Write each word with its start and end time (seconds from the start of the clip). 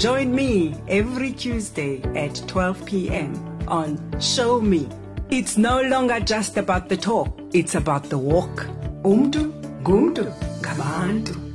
Join 0.00 0.34
me 0.34 0.74
every 0.88 1.30
Tuesday 1.30 2.00
at 2.16 2.34
12 2.48 2.86
p.m. 2.86 3.34
on 3.68 3.98
Show 4.18 4.58
Me. 4.58 4.88
It's 5.28 5.58
no 5.58 5.82
longer 5.82 6.20
just 6.20 6.56
about 6.56 6.88
the 6.88 6.96
talk, 6.96 7.38
it's 7.52 7.74
about 7.74 8.04
the 8.04 8.16
walk. 8.16 8.66
Umdu, 9.04 9.52
gumdu, 9.82 10.32
gabantu. 10.62 11.49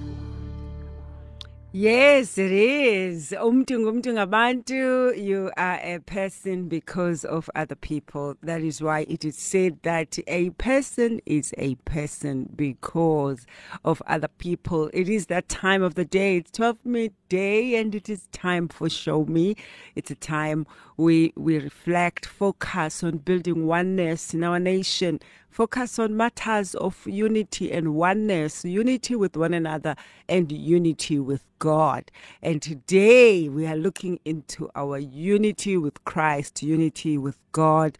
Yes, 1.77 2.37
it 2.37 2.53
is. 2.53 3.31
Umntu 3.37 3.79
ngumntu 3.79 4.13
ngabantu. 4.13 5.17
You 5.17 5.51
are 5.57 5.77
a 5.83 5.99
person 5.99 6.69
because 6.69 7.25
of 7.25 7.49
other 7.53 7.75
people. 7.75 8.37
That 8.41 8.61
is 8.61 8.81
why 8.81 9.05
it 9.09 9.25
is 9.25 9.35
said 9.35 9.79
that 9.83 10.17
a 10.25 10.51
person 10.51 11.19
is 11.25 11.53
a 11.57 11.75
person 11.83 12.47
because 12.55 13.45
of 13.83 14.01
other 14.07 14.29
people. 14.29 14.89
It 14.93 15.09
is 15.09 15.25
that 15.25 15.49
time 15.49 15.83
of 15.83 15.95
the 15.95 16.05
day. 16.05 16.37
It's 16.37 16.51
12 16.51 16.77
midday 16.85 17.75
and 17.75 17.93
it 17.93 18.07
is 18.07 18.27
time 18.31 18.69
for 18.69 18.89
Show 18.89 19.25
Me. 19.25 19.57
It's 19.95 20.09
a 20.09 20.15
time 20.15 20.65
we, 20.95 21.33
we 21.35 21.59
reflect, 21.59 22.25
focus 22.25 23.03
on 23.03 23.17
building 23.17 23.67
oneness 23.67 24.33
in 24.33 24.45
our 24.45 24.61
nation, 24.61 25.19
focus 25.55 25.97
on 25.97 26.17
matters 26.17 26.75
of 26.75 27.07
unity 27.07 27.71
and 27.71 27.95
oneness, 27.95 28.65
unity 28.65 29.15
with 29.15 29.37
one 29.37 29.53
another 29.53 29.95
and 30.27 30.51
unity 30.51 31.17
with 31.17 31.45
God. 31.59 32.11
And 32.41 32.61
today 32.61 33.47
we 33.47 33.65
are 33.65 33.77
looking 33.77 34.19
into 34.25 34.69
our 34.75 34.99
unity 34.99 35.77
with 35.77 36.03
Christ, 36.03 36.61
unity 36.61 37.17
with 37.17 37.39
God, 37.53 37.97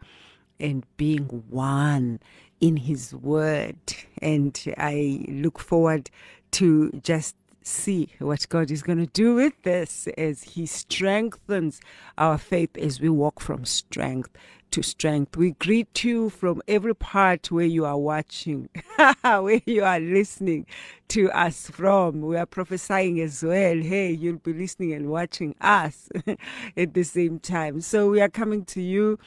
and 0.60 0.86
being 0.98 1.46
one 1.50 2.20
in 2.60 2.76
His 2.76 3.16
Word. 3.16 3.78
And 4.22 4.62
I 4.78 5.24
look 5.30 5.58
forward 5.58 6.10
to 6.52 6.92
just 7.04 7.38
see 7.62 8.10
what 8.20 8.50
God 8.50 8.70
is 8.70 8.84
going 8.84 9.00
to 9.00 9.08
do 9.08 9.34
with 9.34 9.54
this 9.64 10.10
as 10.18 10.44
He 10.44 10.66
strengthens 10.66 11.80
our 12.18 12.38
faith 12.38 12.78
as 12.78 13.00
we 13.00 13.08
walk 13.08 13.40
from 13.40 13.64
strength 13.64 14.32
to 14.76 14.84
strength. 14.84 15.38
We 15.38 15.52
greet 15.52 16.04
you 16.04 16.30
from 16.30 16.62
every 16.68 16.94
part 16.94 17.50
where 17.50 17.66
you 17.66 17.86
are 17.86 17.98
watching, 17.98 18.68
where 19.22 19.62
you 19.66 19.86
are 19.86 20.02
listening 20.02 20.66
to 21.08 21.32
us 21.32 21.70
from. 21.70 22.20
We 22.20 22.36
are 22.36 22.46
prophesying 22.46 23.22
as 23.22 23.42
well. 23.42 23.78
Hey, 23.78 24.12
you'll 24.12 24.40
be 24.40 24.52
listening 24.52 24.92
and 24.92 25.10
watching 25.10 25.56
us 25.62 26.10
at 26.78 26.94
the 26.94 27.04
same 27.04 27.40
time. 27.40 27.80
So 27.80 28.10
we 28.10 28.20
are 28.20 28.28
coming 28.28 28.66
to 28.66 28.82
you. 28.82 29.18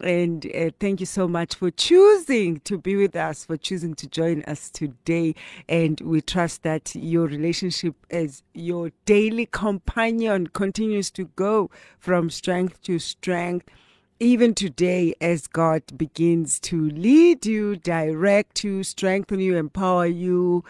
And 0.00 0.44
uh, 0.52 0.70
thank 0.80 0.98
you 0.98 1.06
so 1.06 1.28
much 1.28 1.54
for 1.54 1.70
choosing 1.70 2.58
to 2.64 2.76
be 2.76 2.96
with 2.96 3.14
us, 3.14 3.44
for 3.44 3.56
choosing 3.56 3.94
to 3.94 4.08
join 4.08 4.42
us 4.42 4.70
today. 4.70 5.36
And 5.68 6.00
we 6.00 6.20
trust 6.20 6.64
that 6.64 6.96
your 6.96 7.28
relationship 7.28 7.94
as 8.10 8.42
your 8.54 8.90
daily 9.04 9.46
companion 9.46 10.48
continues 10.48 11.12
to 11.12 11.26
go 11.36 11.70
from 12.00 12.28
strength 12.28 12.82
to 12.82 12.98
strength 12.98 13.70
even 14.18 14.54
today, 14.54 15.14
as 15.20 15.46
God 15.46 15.82
begins 15.96 16.58
to 16.60 16.88
lead 16.90 17.44
you, 17.44 17.76
direct 17.76 18.64
you, 18.64 18.82
strengthen 18.82 19.40
you, 19.40 19.56
empower 19.56 20.06
you, 20.06 20.64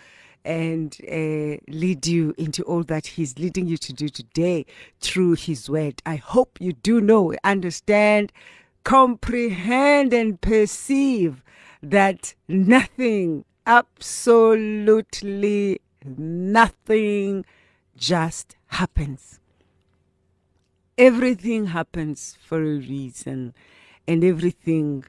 and 0.45 0.97
uh, 1.09 1.59
lead 1.69 2.07
you 2.07 2.35
into 2.37 2.65
all 2.65 2.83
that 2.85 3.07
He's 3.07 3.39
leading 3.39 3.69
you 3.69 3.77
to 3.77 3.93
do 3.93 4.09
today 4.09 4.67
through 5.01 5.35
His 5.35 5.71
Word. 5.71 6.03
I 6.05 6.17
hope 6.17 6.59
you 6.61 6.73
do 6.73 7.01
know, 7.01 7.35
understand, 7.45 8.33
comprehend, 8.83 10.13
and 10.13 10.41
perceive 10.41 11.45
that 11.83 12.35
nothing, 12.49 13.45
absolutely 13.65 15.01
nothing, 16.05 17.45
just 17.97 18.57
happens 18.67 19.39
everything 20.99 21.67
happens 21.67 22.39
for 22.43 22.61
a 22.63 22.79
reason 22.79 23.53
and 24.09 24.25
everything 24.25 25.05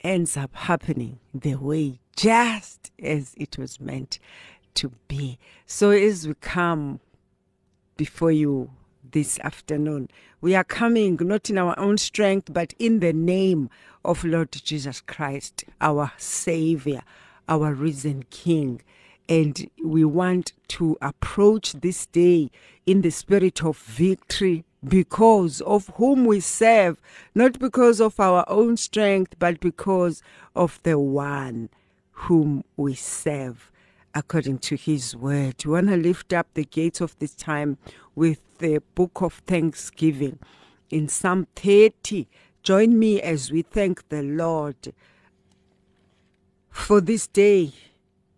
ends 0.00 0.36
up 0.36 0.54
happening 0.54 1.20
the 1.32 1.54
way 1.54 2.00
just 2.16 2.90
as 3.02 3.34
it 3.36 3.56
was 3.56 3.80
meant 3.80 4.18
to 4.74 4.90
be. 5.08 5.38
So 5.66 5.90
as 5.90 6.26
we 6.26 6.34
come 6.34 7.00
before 7.96 8.32
you 8.32 8.70
this 9.12 9.38
afternoon, 9.40 10.08
we 10.40 10.54
are 10.54 10.64
coming 10.64 11.16
not 11.20 11.48
in 11.48 11.58
our 11.58 11.78
own 11.78 11.98
strength, 11.98 12.52
but 12.52 12.74
in 12.78 13.00
the 13.00 13.12
name 13.12 13.70
of 14.04 14.24
Lord 14.24 14.52
Jesus 14.52 15.00
Christ, 15.00 15.64
our 15.80 16.12
Savior, 16.16 17.02
our 17.48 17.72
risen 17.72 18.24
King. 18.30 18.82
And 19.28 19.70
we 19.84 20.04
want 20.04 20.54
to 20.68 20.98
approach 21.00 21.74
this 21.74 22.06
day 22.06 22.50
in 22.84 23.02
the 23.02 23.10
spirit 23.10 23.62
of 23.62 23.78
victory 23.78 24.64
because 24.86 25.60
of 25.62 25.88
whom 25.96 26.24
we 26.24 26.40
serve, 26.40 27.00
not 27.34 27.58
because 27.58 28.00
of 28.00 28.18
our 28.18 28.44
own 28.48 28.76
strength, 28.76 29.34
but 29.38 29.60
because 29.60 30.22
of 30.54 30.80
the 30.82 30.98
one 30.98 31.68
whom 32.12 32.64
we 32.76 32.94
serve 32.94 33.70
according 34.14 34.58
to 34.58 34.76
his 34.76 35.14
word. 35.14 35.64
We 35.64 35.72
want 35.72 35.88
to 35.88 35.96
lift 35.96 36.32
up 36.32 36.48
the 36.54 36.64
gates 36.64 37.00
of 37.00 37.18
this 37.18 37.34
time 37.34 37.78
with 38.14 38.40
the 38.58 38.82
book 38.94 39.22
of 39.22 39.34
thanksgiving 39.46 40.38
in 40.90 41.08
Psalm 41.08 41.46
30. 41.56 42.26
Join 42.62 42.98
me 42.98 43.20
as 43.20 43.50
we 43.50 43.62
thank 43.62 44.08
the 44.08 44.22
Lord 44.22 44.92
for 46.70 47.00
this 47.00 47.26
day, 47.26 47.72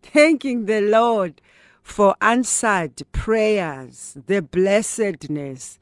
thanking 0.02 0.66
the 0.66 0.80
Lord 0.80 1.40
for 1.82 2.14
answered 2.20 3.02
prayers, 3.12 4.16
the 4.26 4.42
blessedness 4.42 5.78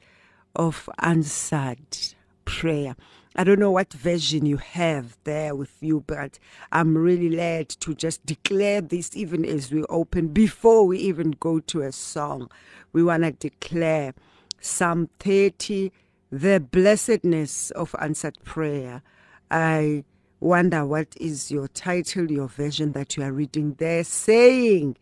of 0.55 0.89
answered 0.99 2.15
prayer. 2.45 2.95
I 3.35 3.45
don't 3.45 3.59
know 3.59 3.71
what 3.71 3.93
version 3.93 4.45
you 4.45 4.57
have 4.57 5.17
there 5.23 5.55
with 5.55 5.71
you, 5.79 6.03
but 6.05 6.37
I'm 6.73 6.97
really 6.97 7.29
led 7.29 7.69
to 7.69 7.95
just 7.95 8.25
declare 8.25 8.81
this 8.81 9.15
even 9.15 9.45
as 9.45 9.71
we 9.71 9.83
open, 9.85 10.27
before 10.27 10.85
we 10.85 10.99
even 10.99 11.31
go 11.39 11.59
to 11.61 11.81
a 11.81 11.93
song. 11.93 12.51
We 12.91 13.03
want 13.03 13.23
to 13.23 13.31
declare 13.31 14.13
Psalm 14.59 15.09
30, 15.19 15.93
the 16.29 16.59
blessedness 16.59 17.71
of 17.71 17.95
answered 17.99 18.37
prayer. 18.43 19.01
I 19.49 20.03
wonder 20.41 20.85
what 20.85 21.15
is 21.17 21.51
your 21.51 21.69
title, 21.69 22.29
your 22.29 22.49
version 22.49 22.91
that 22.91 23.15
you 23.15 23.23
are 23.23 23.31
reading 23.31 23.75
there, 23.75 24.03
saying, 24.03 24.97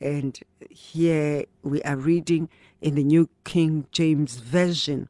and 0.00 0.38
here 0.70 1.44
we 1.62 1.82
are 1.82 1.96
reading 1.96 2.48
in 2.80 2.94
the 2.94 3.04
New 3.04 3.28
King 3.44 3.86
James 3.92 4.36
Version 4.36 5.08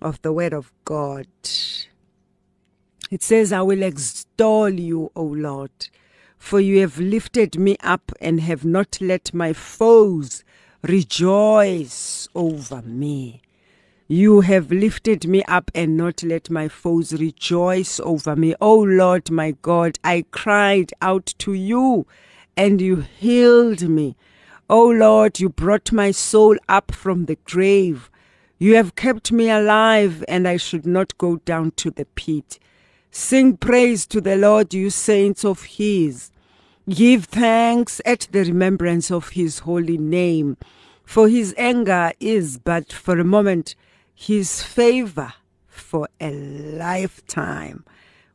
of 0.00 0.20
the 0.22 0.32
Word 0.32 0.52
of 0.52 0.72
God. 0.84 1.26
It 3.10 3.22
says, 3.22 3.52
I 3.52 3.62
will 3.62 3.82
extol 3.82 4.68
you, 4.68 5.10
O 5.16 5.24
Lord, 5.24 5.88
for 6.36 6.60
you 6.60 6.80
have 6.80 6.98
lifted 6.98 7.58
me 7.58 7.76
up 7.80 8.12
and 8.20 8.40
have 8.40 8.64
not 8.64 8.98
let 9.00 9.34
my 9.34 9.52
foes 9.52 10.44
rejoice 10.82 12.28
over 12.34 12.82
me. 12.82 13.42
You 14.06 14.40
have 14.42 14.70
lifted 14.70 15.26
me 15.26 15.42
up 15.44 15.70
and 15.74 15.96
not 15.96 16.22
let 16.22 16.48
my 16.48 16.68
foes 16.68 17.12
rejoice 17.12 18.00
over 18.00 18.36
me. 18.36 18.54
O 18.60 18.78
Lord 18.80 19.30
my 19.30 19.50
God, 19.62 19.98
I 20.04 20.24
cried 20.30 20.92
out 21.02 21.34
to 21.38 21.52
you 21.52 22.06
and 22.56 22.80
you 22.80 22.96
healed 22.96 23.82
me. 23.88 24.16
O 24.70 24.86
Lord, 24.86 25.40
you 25.40 25.48
brought 25.48 25.92
my 25.92 26.10
soul 26.10 26.54
up 26.68 26.92
from 26.92 27.24
the 27.24 27.36
grave. 27.46 28.10
You 28.58 28.74
have 28.74 28.96
kept 28.96 29.32
me 29.32 29.48
alive, 29.48 30.22
and 30.28 30.46
I 30.46 30.58
should 30.58 30.86
not 30.86 31.16
go 31.16 31.36
down 31.36 31.70
to 31.76 31.90
the 31.90 32.04
pit. 32.04 32.58
Sing 33.10 33.56
praise 33.56 34.04
to 34.08 34.20
the 34.20 34.36
Lord, 34.36 34.74
you 34.74 34.90
saints 34.90 35.42
of 35.42 35.62
His. 35.62 36.30
Give 36.86 37.24
thanks 37.24 38.02
at 38.04 38.28
the 38.30 38.44
remembrance 38.44 39.10
of 39.10 39.30
His 39.30 39.60
holy 39.60 39.96
name. 39.96 40.58
For 41.02 41.30
His 41.30 41.54
anger 41.56 42.12
is 42.20 42.58
but 42.58 42.92
for 42.92 43.18
a 43.18 43.24
moment, 43.24 43.74
His 44.14 44.62
favor 44.62 45.32
for 45.66 46.10
a 46.20 46.30
lifetime. 46.30 47.86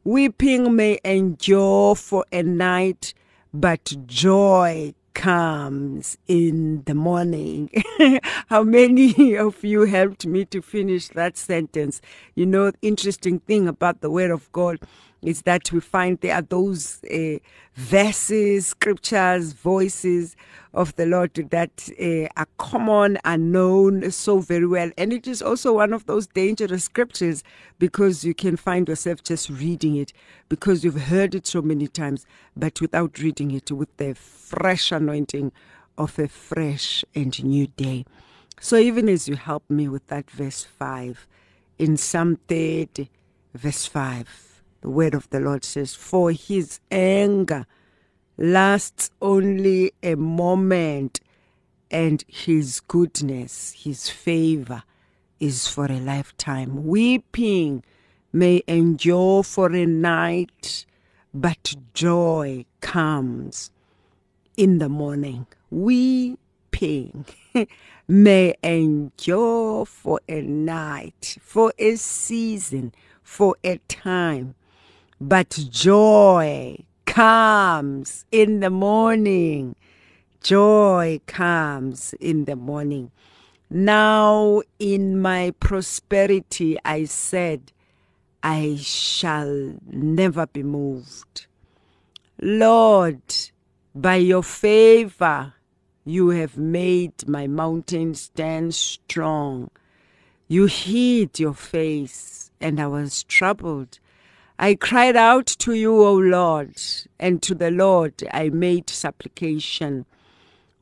Weeping 0.03 0.75
may 0.75 0.97
endure 1.05 1.95
for 1.95 2.25
a 2.31 2.41
night, 2.41 3.13
but 3.53 3.93
joy 4.07 4.95
comes 5.13 6.17
in 6.27 6.83
the 6.85 6.95
morning. 6.95 7.69
How 8.47 8.63
many 8.63 9.35
of 9.37 9.63
you 9.63 9.81
helped 9.81 10.25
me 10.25 10.45
to 10.45 10.61
finish 10.61 11.09
that 11.09 11.37
sentence? 11.37 12.01
You 12.35 12.45
know, 12.45 12.71
interesting 12.81 13.39
thing 13.39 13.67
about 13.67 14.01
the 14.01 14.09
Word 14.09 14.31
of 14.31 14.51
God 14.51 14.79
is 15.21 15.43
that 15.43 15.71
we 15.71 15.79
find 15.79 16.19
there 16.19 16.35
are 16.35 16.41
those 16.41 17.03
uh, 17.05 17.39
verses, 17.75 18.67
scriptures, 18.67 19.53
voices 19.53 20.35
of 20.73 20.95
the 20.95 21.05
Lord 21.05 21.33
that 21.51 21.89
uh, 22.01 22.27
are 22.39 22.47
common 22.57 23.19
and 23.23 23.51
known 23.51 24.09
so 24.11 24.39
very 24.39 24.65
well. 24.65 24.91
And 24.97 25.13
it 25.13 25.27
is 25.27 25.41
also 25.41 25.73
one 25.73 25.93
of 25.93 26.05
those 26.05 26.27
dangerous 26.27 26.85
scriptures 26.85 27.43
because 27.77 28.23
you 28.23 28.33
can 28.33 28.57
find 28.57 28.87
yourself 28.87 29.23
just 29.23 29.49
reading 29.49 29.95
it 29.95 30.13
because 30.49 30.83
you've 30.83 31.03
heard 31.03 31.35
it 31.35 31.45
so 31.45 31.61
many 31.61 31.87
times, 31.87 32.25
but 32.55 32.81
without 32.81 33.19
reading 33.19 33.51
it 33.51 33.71
with 33.71 33.95
the 33.97 34.15
fresh 34.15 34.91
anointing 34.91 35.51
of 35.97 36.17
a 36.17 36.27
fresh 36.27 37.05
and 37.13 37.43
new 37.43 37.67
day. 37.67 38.05
So 38.59 38.77
even 38.77 39.09
as 39.09 39.27
you 39.27 39.35
help 39.35 39.69
me 39.69 39.87
with 39.87 40.07
that 40.07 40.31
verse 40.31 40.63
5 40.63 41.27
in 41.77 41.97
Psalm 41.97 42.39
30, 42.47 43.09
verse 43.53 43.85
5, 43.85 44.63
the 44.81 44.89
word 44.89 45.13
of 45.13 45.29
the 45.29 45.39
Lord 45.39 45.63
says, 45.63 45.93
For 45.93 46.31
his 46.31 46.79
anger 46.89 47.67
lasts 48.37 49.11
only 49.21 49.91
a 50.01 50.15
moment, 50.15 51.19
and 51.91 52.23
his 52.27 52.79
goodness, 52.79 53.73
his 53.83 54.09
favor, 54.09 54.83
is 55.39 55.67
for 55.67 55.85
a 55.85 55.99
lifetime. 55.99 56.85
Weeping 56.85 57.83
may 58.31 58.63
endure 58.67 59.43
for 59.43 59.71
a 59.73 59.85
night, 59.85 60.85
but 61.33 61.75
joy 61.93 62.65
comes 62.81 63.71
in 64.57 64.79
the 64.79 64.89
morning. 64.89 65.45
Weeping 65.69 67.25
may 68.07 68.55
endure 68.63 69.85
for 69.85 70.19
a 70.27 70.41
night, 70.41 71.37
for 71.41 71.73
a 71.77 71.95
season, 71.95 72.93
for 73.21 73.55
a 73.63 73.77
time, 73.87 74.55
but 75.19 75.49
joy 75.69 76.77
comes 77.13 78.25
in 78.31 78.59
the 78.61 78.71
morning. 78.71 79.75
Joy 80.41 81.21
comes 81.27 82.15
in 82.19 82.45
the 82.45 82.55
morning. 82.55 83.11
Now, 83.69 84.63
in 84.79 85.21
my 85.21 85.53
prosperity, 85.59 86.75
I 86.83 87.03
said, 87.03 87.71
I 88.41 88.77
shall 88.81 89.75
never 89.85 90.47
be 90.47 90.63
moved. 90.63 91.45
Lord, 92.41 93.21
by 93.93 94.15
your 94.15 94.41
favor, 94.41 95.53
you 96.03 96.29
have 96.29 96.57
made 96.57 97.27
my 97.27 97.45
mountain 97.45 98.15
stand 98.15 98.73
strong. 98.73 99.69
You 100.47 100.65
hid 100.65 101.39
your 101.39 101.53
face, 101.53 102.49
and 102.59 102.81
I 102.81 102.87
was 102.87 103.21
troubled. 103.25 103.99
I 104.59 104.75
cried 104.75 105.15
out 105.15 105.47
to 105.47 105.73
you, 105.73 106.01
O 106.01 106.13
Lord, 106.13 106.79
and 107.19 107.41
to 107.41 107.55
the 107.55 107.71
Lord 107.71 108.23
I 108.31 108.49
made 108.49 108.89
supplication. 108.89 110.05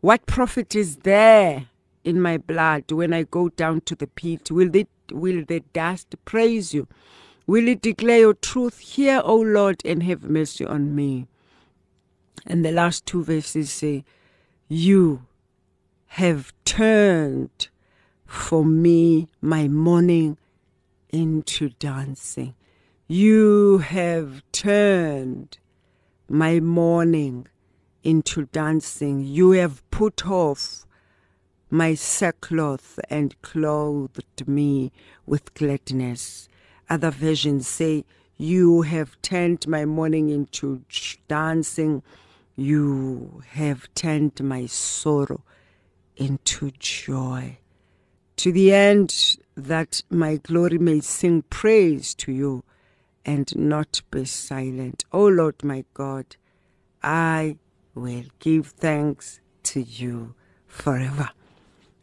What 0.02 0.26
profit 0.26 0.76
is 0.76 0.98
there 0.98 1.68
in 2.04 2.22
my 2.22 2.38
blood 2.38 2.92
when 2.92 3.14
I 3.14 3.24
go 3.24 3.50
down 3.50 3.82
to 3.82 3.96
the 3.96 4.08
pit? 4.08 4.52
Will 4.52 4.70
will 5.12 5.46
the 5.46 5.62
dust 5.74 6.16
praise 6.26 6.74
you? 6.74 6.88
Will 7.48 7.68
it 7.68 7.82
declare 7.82 8.20
your 8.20 8.34
truth? 8.34 8.80
Hear, 8.80 9.22
O 9.24 9.36
Lord, 9.36 9.82
and 9.86 10.04
have 10.04 10.24
mercy 10.24 10.66
on 10.66 10.96
me. 10.96 11.28
And 12.46 12.66
the 12.66 12.72
last 12.72 13.06
two 13.06 13.24
verses 13.24 13.72
say, 13.72 14.04
You 14.68 15.26
have 16.08 16.54
turned 16.66 17.70
for 18.26 18.66
me 18.66 19.28
my 19.42 19.68
mourning 19.68 20.38
into 21.10 21.70
dancing. 21.70 22.56
You 23.14 23.80
have 23.80 24.42
turned 24.54 25.58
my 26.30 26.62
mourning 26.62 27.50
into 28.04 28.46
dancing. 28.46 29.20
You 29.20 29.52
have 29.52 29.84
put 29.92 30.26
off 30.26 30.86
my 31.70 31.94
sackcloth 31.94 33.02
and 33.10 33.36
clothed 33.42 34.48
me 34.48 34.94
with 35.26 35.54
gladness. 35.56 36.48
Other 36.90 37.12
versions 37.12 37.68
say, 37.68 38.06
You 38.38 38.84
have 38.84 39.22
turned 39.22 39.68
my 39.68 39.84
mourning 39.84 40.30
into 40.30 40.86
dancing. 41.28 42.04
You 42.56 43.44
have 43.46 43.94
turned 43.94 44.42
my 44.42 44.68
sorrow 44.68 45.44
into 46.16 46.72
joy. 46.80 47.58
To 48.38 48.54
the 48.54 48.74
end 48.74 49.36
that 49.58 50.02
my 50.10 50.38
glory 50.38 50.78
may 50.78 51.02
sing 51.02 51.42
praise 51.50 52.16
to 52.16 52.32
you 52.32 52.64
and 53.26 53.56
not 53.56 54.02
be 54.12 54.26
silent. 54.26 55.06
O 55.12 55.24
oh 55.24 55.28
Lord 55.28 55.64
my 55.64 55.86
God, 55.94 56.36
I 57.04 57.58
will 57.94 58.26
give 58.40 58.68
thanks 58.68 59.40
to 59.64 59.82
you 59.82 60.36
forever. 60.68 61.30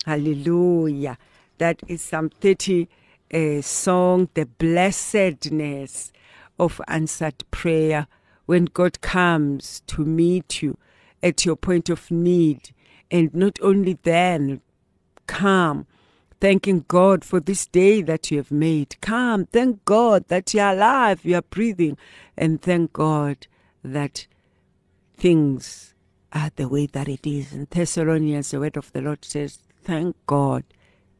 Hallelujah. 0.04 1.18
That 1.58 1.82
is 1.88 2.02
Psalm 2.02 2.30
30 2.30 2.88
a 3.30 3.60
song, 3.60 4.28
the 4.34 4.46
blessedness 4.46 6.12
of 6.58 6.80
answered 6.88 7.44
prayer 7.50 8.06
when 8.46 8.64
God 8.66 9.00
comes 9.00 9.82
to 9.88 10.04
meet 10.04 10.62
you 10.62 10.78
at 11.22 11.44
your 11.44 11.56
point 11.56 11.90
of 11.90 12.10
need. 12.10 12.70
And 13.10 13.32
not 13.34 13.58
only 13.60 13.98
then, 14.02 14.60
come 15.26 15.86
thanking 16.40 16.84
God 16.88 17.24
for 17.24 17.40
this 17.40 17.66
day 17.66 18.02
that 18.02 18.30
you 18.30 18.38
have 18.38 18.50
made. 18.50 19.00
Come, 19.00 19.46
thank 19.46 19.84
God 19.84 20.28
that 20.28 20.54
you 20.54 20.60
are 20.60 20.72
alive, 20.72 21.24
you 21.24 21.36
are 21.36 21.42
breathing, 21.42 21.96
and 22.36 22.60
thank 22.60 22.92
God 22.92 23.46
that 23.82 24.26
things 25.16 25.94
are 26.32 26.50
the 26.56 26.68
way 26.68 26.86
that 26.86 27.08
it 27.08 27.26
is. 27.26 27.52
In 27.52 27.66
Thessalonians, 27.70 28.50
the 28.50 28.60
word 28.60 28.76
of 28.76 28.92
the 28.92 29.00
Lord 29.00 29.24
says, 29.24 29.58
Thank 29.82 30.16
God 30.26 30.64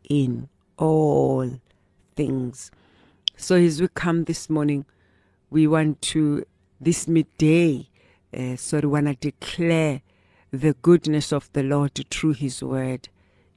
in 0.09 0.49
all 0.77 1.61
things. 2.15 2.71
So 3.37 3.57
as 3.57 3.81
we 3.81 3.89
come 3.89 4.25
this 4.25 4.51
morning, 4.51 4.85
we 5.51 5.67
want 5.67 6.03
to, 6.03 6.45
this 6.81 7.09
midday, 7.09 7.89
uh, 8.37 8.57
so 8.57 8.81
we 8.81 8.89
want 8.89 9.07
to 9.07 9.15
declare 9.15 10.03
the 10.51 10.75
goodness 10.75 11.33
of 11.33 11.51
the 11.53 11.63
Lord 11.63 11.95
through 12.11 12.35
his 12.35 12.63
word, 12.63 13.09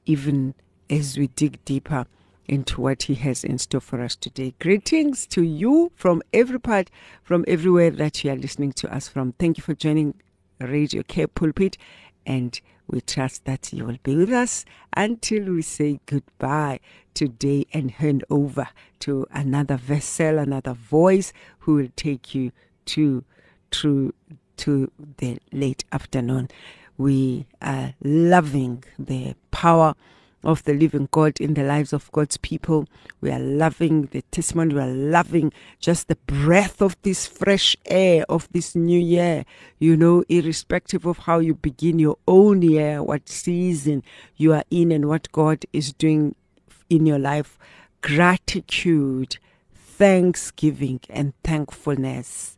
even 0.06 0.54
as 0.92 1.16
we 1.16 1.26
dig 1.28 1.64
deeper 1.64 2.04
into 2.46 2.78
what 2.82 3.04
he 3.04 3.14
has 3.14 3.44
in 3.44 3.56
store 3.56 3.80
for 3.80 4.02
us 4.02 4.14
today. 4.14 4.54
Greetings 4.60 5.26
to 5.26 5.42
you 5.42 5.90
from 5.94 6.20
every 6.34 6.60
part, 6.60 6.90
from 7.22 7.46
everywhere 7.48 7.90
that 7.90 8.22
you 8.22 8.30
are 8.30 8.36
listening 8.36 8.72
to 8.72 8.94
us 8.94 9.08
from. 9.08 9.32
Thank 9.32 9.56
you 9.56 9.62
for 9.62 9.72
joining 9.72 10.14
Radio 10.60 11.02
K 11.02 11.26
Pulpit, 11.26 11.78
and 12.26 12.60
we 12.88 13.00
trust 13.00 13.46
that 13.46 13.72
you 13.72 13.86
will 13.86 13.96
be 14.02 14.16
with 14.16 14.32
us 14.32 14.66
until 14.94 15.54
we 15.54 15.62
say 15.62 15.98
goodbye 16.04 16.78
today 17.14 17.64
and 17.72 17.90
hand 17.90 18.22
over 18.28 18.68
to 19.00 19.26
another 19.30 19.78
vessel, 19.78 20.38
another 20.38 20.74
voice 20.74 21.32
who 21.60 21.76
will 21.76 21.90
take 21.96 22.34
you 22.34 22.52
to 22.84 23.24
through 23.70 24.12
to 24.58 24.90
the 25.16 25.38
late 25.52 25.84
afternoon. 25.90 26.50
We 26.98 27.46
are 27.62 27.94
loving 28.04 28.84
the 28.98 29.36
power 29.50 29.94
of 30.44 30.64
the 30.64 30.74
living 30.74 31.08
God 31.10 31.40
in 31.40 31.54
the 31.54 31.62
lives 31.62 31.92
of 31.92 32.10
God's 32.12 32.36
people. 32.36 32.86
We 33.20 33.30
are 33.30 33.38
loving 33.38 34.06
the 34.06 34.22
testimony. 34.30 34.74
We 34.74 34.80
are 34.80 34.86
loving 34.86 35.52
just 35.78 36.08
the 36.08 36.16
breath 36.26 36.82
of 36.82 36.96
this 37.02 37.26
fresh 37.26 37.76
air 37.86 38.24
of 38.28 38.48
this 38.52 38.74
new 38.74 38.98
year. 38.98 39.44
You 39.78 39.96
know, 39.96 40.24
irrespective 40.28 41.06
of 41.06 41.18
how 41.18 41.38
you 41.38 41.54
begin 41.54 41.98
your 41.98 42.18
own 42.26 42.62
year, 42.62 43.02
what 43.02 43.28
season 43.28 44.02
you 44.36 44.52
are 44.52 44.64
in, 44.70 44.90
and 44.92 45.08
what 45.08 45.30
God 45.32 45.64
is 45.72 45.92
doing 45.92 46.34
in 46.90 47.06
your 47.06 47.18
life. 47.18 47.58
Gratitude, 48.00 49.38
thanksgiving, 49.74 51.00
and 51.08 51.32
thankfulness 51.44 52.56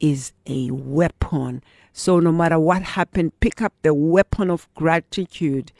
is 0.00 0.32
a 0.46 0.70
weapon. 0.70 1.62
So, 1.94 2.20
no 2.20 2.32
matter 2.32 2.58
what 2.58 2.82
happened, 2.82 3.38
pick 3.40 3.62
up 3.62 3.72
the 3.82 3.94
weapon 3.94 4.50
of 4.50 4.68
gratitude 4.74 5.72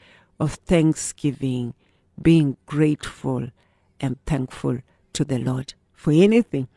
of 0.43 0.55
thanksgiving, 0.55 1.73
being 2.21 2.57
grateful 2.65 3.47
and 4.01 4.17
thankful 4.25 4.77
to 5.13 5.23
the 5.23 5.39
Lord 5.39 5.73
for 5.93 6.11
anything 6.11 6.67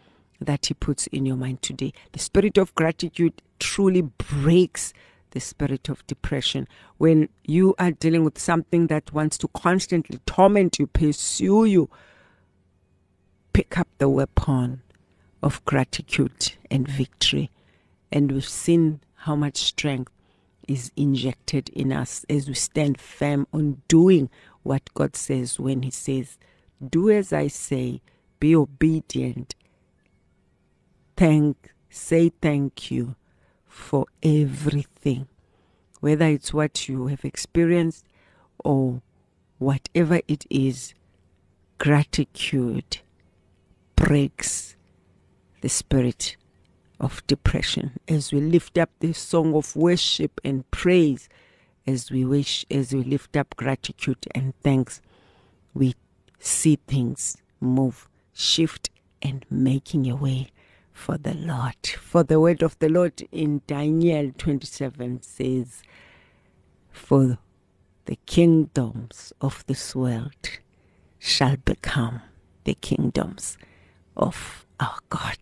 that 0.40 0.66
He 0.66 0.74
puts 0.74 1.08
in 1.08 1.26
your 1.26 1.34
mind 1.34 1.62
today. 1.62 1.92
The 2.12 2.20
spirit 2.20 2.58
of 2.58 2.72
gratitude 2.76 3.42
truly 3.58 4.02
breaks 4.02 4.92
the 5.32 5.40
spirit 5.40 5.88
of 5.88 6.06
depression. 6.06 6.68
When 6.98 7.28
you 7.44 7.74
are 7.80 7.90
dealing 7.90 8.22
with 8.22 8.38
something 8.38 8.86
that 8.86 9.12
wants 9.12 9.36
to 9.38 9.48
constantly 9.48 10.20
torment 10.26 10.78
you, 10.78 10.86
pursue 10.86 11.64
you, 11.64 11.90
pick 13.52 13.76
up 13.76 13.88
the 13.98 14.08
weapon 14.08 14.82
of 15.42 15.64
gratitude 15.64 16.52
and 16.70 16.86
victory. 16.86 17.50
And 18.12 18.30
we've 18.30 18.48
seen 18.48 19.00
how 19.14 19.34
much 19.34 19.56
strength 19.56 20.12
is 20.68 20.90
injected 20.96 21.68
in 21.70 21.92
us 21.92 22.24
as 22.28 22.48
we 22.48 22.54
stand 22.54 23.00
firm 23.00 23.46
on 23.52 23.82
doing 23.88 24.30
what 24.62 24.92
God 24.94 25.16
says 25.16 25.58
when 25.58 25.82
He 25.82 25.90
says, 25.90 26.38
Do 26.86 27.10
as 27.10 27.32
I 27.32 27.48
say, 27.48 28.00
be 28.40 28.54
obedient. 28.54 29.54
Thank, 31.16 31.72
say 31.88 32.30
thank 32.42 32.90
you 32.90 33.14
for 33.66 34.06
everything, 34.22 35.28
whether 36.00 36.26
it's 36.26 36.52
what 36.52 36.88
you 36.88 37.06
have 37.06 37.24
experienced 37.24 38.04
or 38.64 39.00
whatever 39.58 40.20
it 40.28 40.44
is. 40.50 40.94
Gratitude 41.78 42.98
breaks 43.96 44.76
the 45.60 45.68
spirit 45.68 46.36
of 46.98 47.26
depression 47.26 47.98
as 48.08 48.32
we 48.32 48.40
lift 48.40 48.78
up 48.78 48.90
this 49.00 49.18
song 49.18 49.54
of 49.54 49.76
worship 49.76 50.40
and 50.44 50.70
praise 50.70 51.28
as 51.86 52.10
we 52.10 52.24
wish 52.24 52.64
as 52.70 52.92
we 52.92 53.02
lift 53.02 53.36
up 53.36 53.54
gratitude 53.56 54.26
and 54.34 54.54
thanks 54.62 55.00
we 55.74 55.94
see 56.38 56.78
things 56.86 57.36
move 57.60 58.08
shift 58.32 58.90
and 59.22 59.44
making 59.50 60.10
a 60.10 60.16
way 60.16 60.48
for 60.92 61.18
the 61.18 61.34
Lord. 61.34 61.86
For 62.00 62.22
the 62.22 62.40
word 62.40 62.62
of 62.62 62.78
the 62.78 62.88
Lord 62.88 63.22
in 63.30 63.62
Daniel 63.66 64.32
27 64.38 65.22
says 65.22 65.82
for 66.90 67.38
the 68.06 68.16
kingdoms 68.24 69.32
of 69.40 69.64
this 69.66 69.94
world 69.94 70.60
shall 71.18 71.56
become 71.56 72.22
the 72.64 72.74
kingdoms 72.74 73.58
of 74.16 74.66
our 74.80 74.98
God 75.10 75.38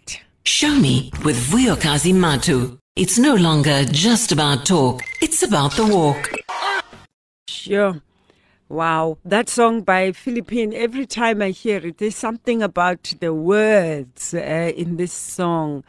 Show 0.46 0.74
me 0.74 1.10
with 1.24 1.36
Vuyokazi 1.50 2.12
Matu. 2.12 2.76
It's 2.96 3.18
no 3.18 3.34
longer 3.34 3.86
just 3.86 4.30
about 4.30 4.66
talk, 4.66 5.00
it's 5.22 5.42
about 5.42 5.72
the 5.72 5.86
walk. 5.86 6.30
Sure. 7.48 8.02
Wow, 8.68 9.16
that 9.24 9.48
song 9.48 9.80
by 9.80 10.12
Philippine, 10.12 10.74
every 10.74 11.06
time 11.06 11.40
I 11.40 11.48
hear 11.48 11.78
it, 11.86 11.96
there's 11.96 12.16
something 12.16 12.62
about 12.62 13.14
the 13.20 13.32
words 13.32 14.34
uh, 14.34 14.70
in 14.76 14.98
this 14.98 15.14
song. 15.14 15.82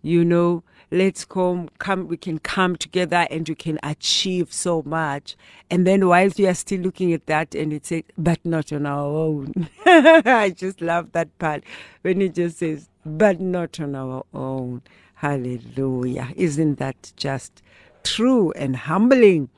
You 0.00 0.24
know, 0.24 0.62
let's 0.90 1.26
come, 1.26 1.68
come, 1.78 2.08
we 2.08 2.16
can 2.16 2.38
come 2.38 2.76
together 2.76 3.26
and 3.30 3.46
we 3.46 3.54
can 3.54 3.78
achieve 3.82 4.54
so 4.54 4.82
much. 4.86 5.36
And 5.70 5.86
then 5.86 6.08
whilst 6.08 6.38
we 6.38 6.46
are 6.46 6.54
still 6.54 6.80
looking 6.80 7.12
at 7.12 7.26
that 7.26 7.54
and 7.54 7.74
it 7.74 8.06
but 8.16 8.42
not 8.42 8.72
on 8.72 8.86
our 8.86 9.06
own. 9.06 9.68
I 9.86 10.54
just 10.56 10.80
love 10.80 11.12
that 11.12 11.36
part 11.38 11.62
when 12.00 12.22
it 12.22 12.34
just 12.34 12.58
says, 12.58 12.88
but 13.08 13.40
not 13.40 13.80
on 13.80 13.94
our 13.94 14.24
own. 14.34 14.82
Hallelujah. 15.14 16.28
Isn't 16.36 16.78
that 16.78 17.12
just 17.16 17.62
true 18.04 18.52
and 18.52 18.76
humbling? 18.76 19.48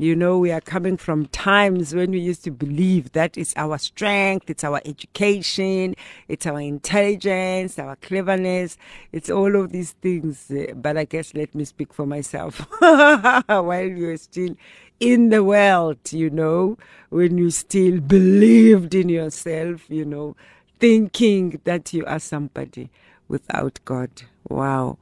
You 0.00 0.16
know, 0.16 0.38
we 0.38 0.50
are 0.50 0.62
coming 0.62 0.96
from 0.96 1.26
times 1.26 1.94
when 1.94 2.12
we 2.12 2.20
used 2.20 2.42
to 2.44 2.50
believe 2.50 3.12
that 3.12 3.36
it's 3.36 3.52
our 3.54 3.76
strength, 3.76 4.48
it's 4.48 4.64
our 4.64 4.80
education, 4.86 5.94
it's 6.26 6.46
our 6.46 6.58
intelligence, 6.58 7.78
our 7.78 7.96
cleverness, 7.96 8.78
it's 9.12 9.28
all 9.28 9.54
of 9.56 9.72
these 9.72 9.92
things. 10.00 10.50
Uh, 10.50 10.72
but 10.74 10.96
I 10.96 11.04
guess 11.04 11.34
let 11.34 11.54
me 11.54 11.66
speak 11.66 11.92
for 11.92 12.06
myself. 12.06 12.66
While 12.78 13.84
you're 13.84 14.16
still 14.16 14.56
in 15.00 15.28
the 15.28 15.44
world, 15.44 15.98
you 16.12 16.30
know, 16.30 16.78
when 17.10 17.36
you 17.36 17.50
still 17.50 18.00
believed 18.00 18.94
in 18.94 19.10
yourself, 19.10 19.82
you 19.90 20.06
know, 20.06 20.34
thinking 20.80 21.60
that 21.64 21.92
you 21.92 22.04
are 22.06 22.18
somebody 22.18 22.90
without 23.28 23.78
God. 23.84 24.10
Wow. 24.48 24.98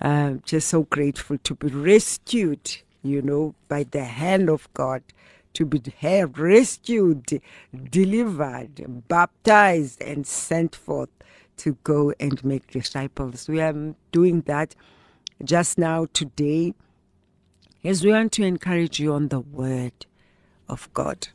I'm 0.00 0.42
just 0.44 0.68
so 0.68 0.82
grateful 0.84 1.38
to 1.38 1.54
be 1.54 1.68
rescued, 1.68 2.78
you 3.02 3.22
know, 3.22 3.54
by 3.68 3.84
the 3.84 4.04
hand 4.04 4.50
of 4.50 4.72
God, 4.74 5.02
to 5.54 5.64
be 5.64 5.80
rescued, 6.02 7.40
delivered, 7.90 9.06
baptized, 9.08 10.02
and 10.02 10.26
sent 10.26 10.76
forth 10.76 11.10
to 11.58 11.78
go 11.84 12.12
and 12.20 12.44
make 12.44 12.66
disciples. 12.70 13.48
We 13.48 13.60
are 13.60 13.94
doing 14.12 14.42
that 14.42 14.74
just 15.44 15.78
now 15.78 16.06
today 16.12 16.74
as 17.84 18.04
we 18.04 18.10
want 18.10 18.32
to 18.32 18.44
encourage 18.44 18.98
you 18.98 19.12
on 19.12 19.28
the 19.28 19.40
word 19.40 20.06
of 20.68 20.92
God. 20.92 21.28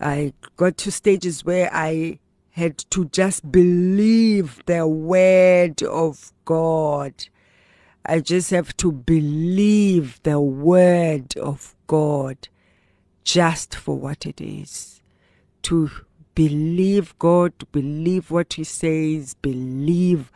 I 0.00 0.32
got 0.56 0.76
to 0.78 0.90
stages 0.92 1.44
where 1.44 1.70
I 1.72 2.18
had 2.54 2.78
to 2.78 3.06
just 3.06 3.50
believe 3.50 4.62
the 4.66 4.86
word 4.86 5.82
of 5.82 6.32
God. 6.44 7.26
I 8.06 8.20
just 8.20 8.50
have 8.50 8.76
to 8.76 8.92
believe 8.92 10.22
the 10.22 10.38
word 10.38 11.36
of 11.36 11.74
God 11.88 12.46
just 13.24 13.74
for 13.74 13.98
what 13.98 14.24
it 14.24 14.40
is. 14.40 15.00
To 15.62 15.90
believe 16.36 17.18
God, 17.18 17.54
believe 17.72 18.30
what 18.30 18.52
He 18.52 18.62
says, 18.62 19.34
believe, 19.34 20.30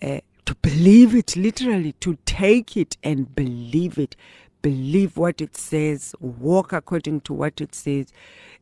uh, 0.00 0.20
to 0.46 0.54
believe 0.62 1.14
it 1.14 1.36
literally, 1.36 1.92
to 2.00 2.16
take 2.24 2.78
it 2.78 2.96
and 3.02 3.34
believe 3.36 3.98
it, 3.98 4.16
believe 4.62 5.18
what 5.18 5.42
it 5.42 5.54
says, 5.54 6.14
walk 6.18 6.72
according 6.72 7.20
to 7.22 7.34
what 7.34 7.60
it 7.60 7.74
says, 7.74 8.10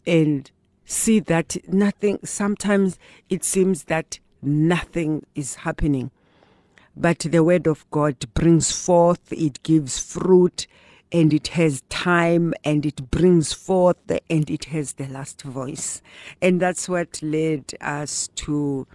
and 0.05 0.51
see 0.91 1.21
that 1.21 1.57
nothing, 1.69 2.19
sometimes 2.25 2.99
it 3.29 3.45
seems 3.45 3.85
that 3.85 4.19
nothing 4.43 5.25
is 5.35 5.57
happening. 5.57 6.11
But 6.97 7.21
the 7.21 7.45
word 7.45 7.67
of 7.67 7.89
God 7.91 8.17
brings 8.35 8.73
forth, 8.73 9.33
it 9.33 9.63
gives 9.63 9.99
fruit, 9.99 10.67
and 11.13 11.33
it 11.33 11.49
has 11.49 11.83
time, 11.89 12.55
and 12.65 12.85
it 12.85 13.11
brings 13.11 13.53
forth, 13.53 13.99
and 14.29 14.51
it 14.51 14.67
has 14.67 14.95
the 14.95 15.07
last 15.07 15.43
voice. 15.43 16.03
And 16.43 16.61
that's 16.61 16.89
what 16.89 17.23
led 17.23 17.73
us 17.81 18.29
to 18.37 18.87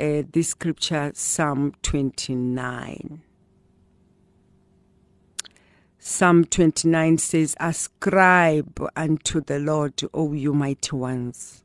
uh, 0.00 0.22
this 0.32 0.50
scripture, 0.50 1.12
Psalm 1.14 1.74
29. 1.82 3.22
Psalm 6.00 6.44
29 6.44 7.18
says, 7.18 7.56
Ascribe 7.58 8.80
unto 8.94 9.40
the 9.40 9.58
Lord, 9.58 10.00
O 10.14 10.32
you 10.32 10.54
mighty 10.54 10.94
ones. 10.94 11.64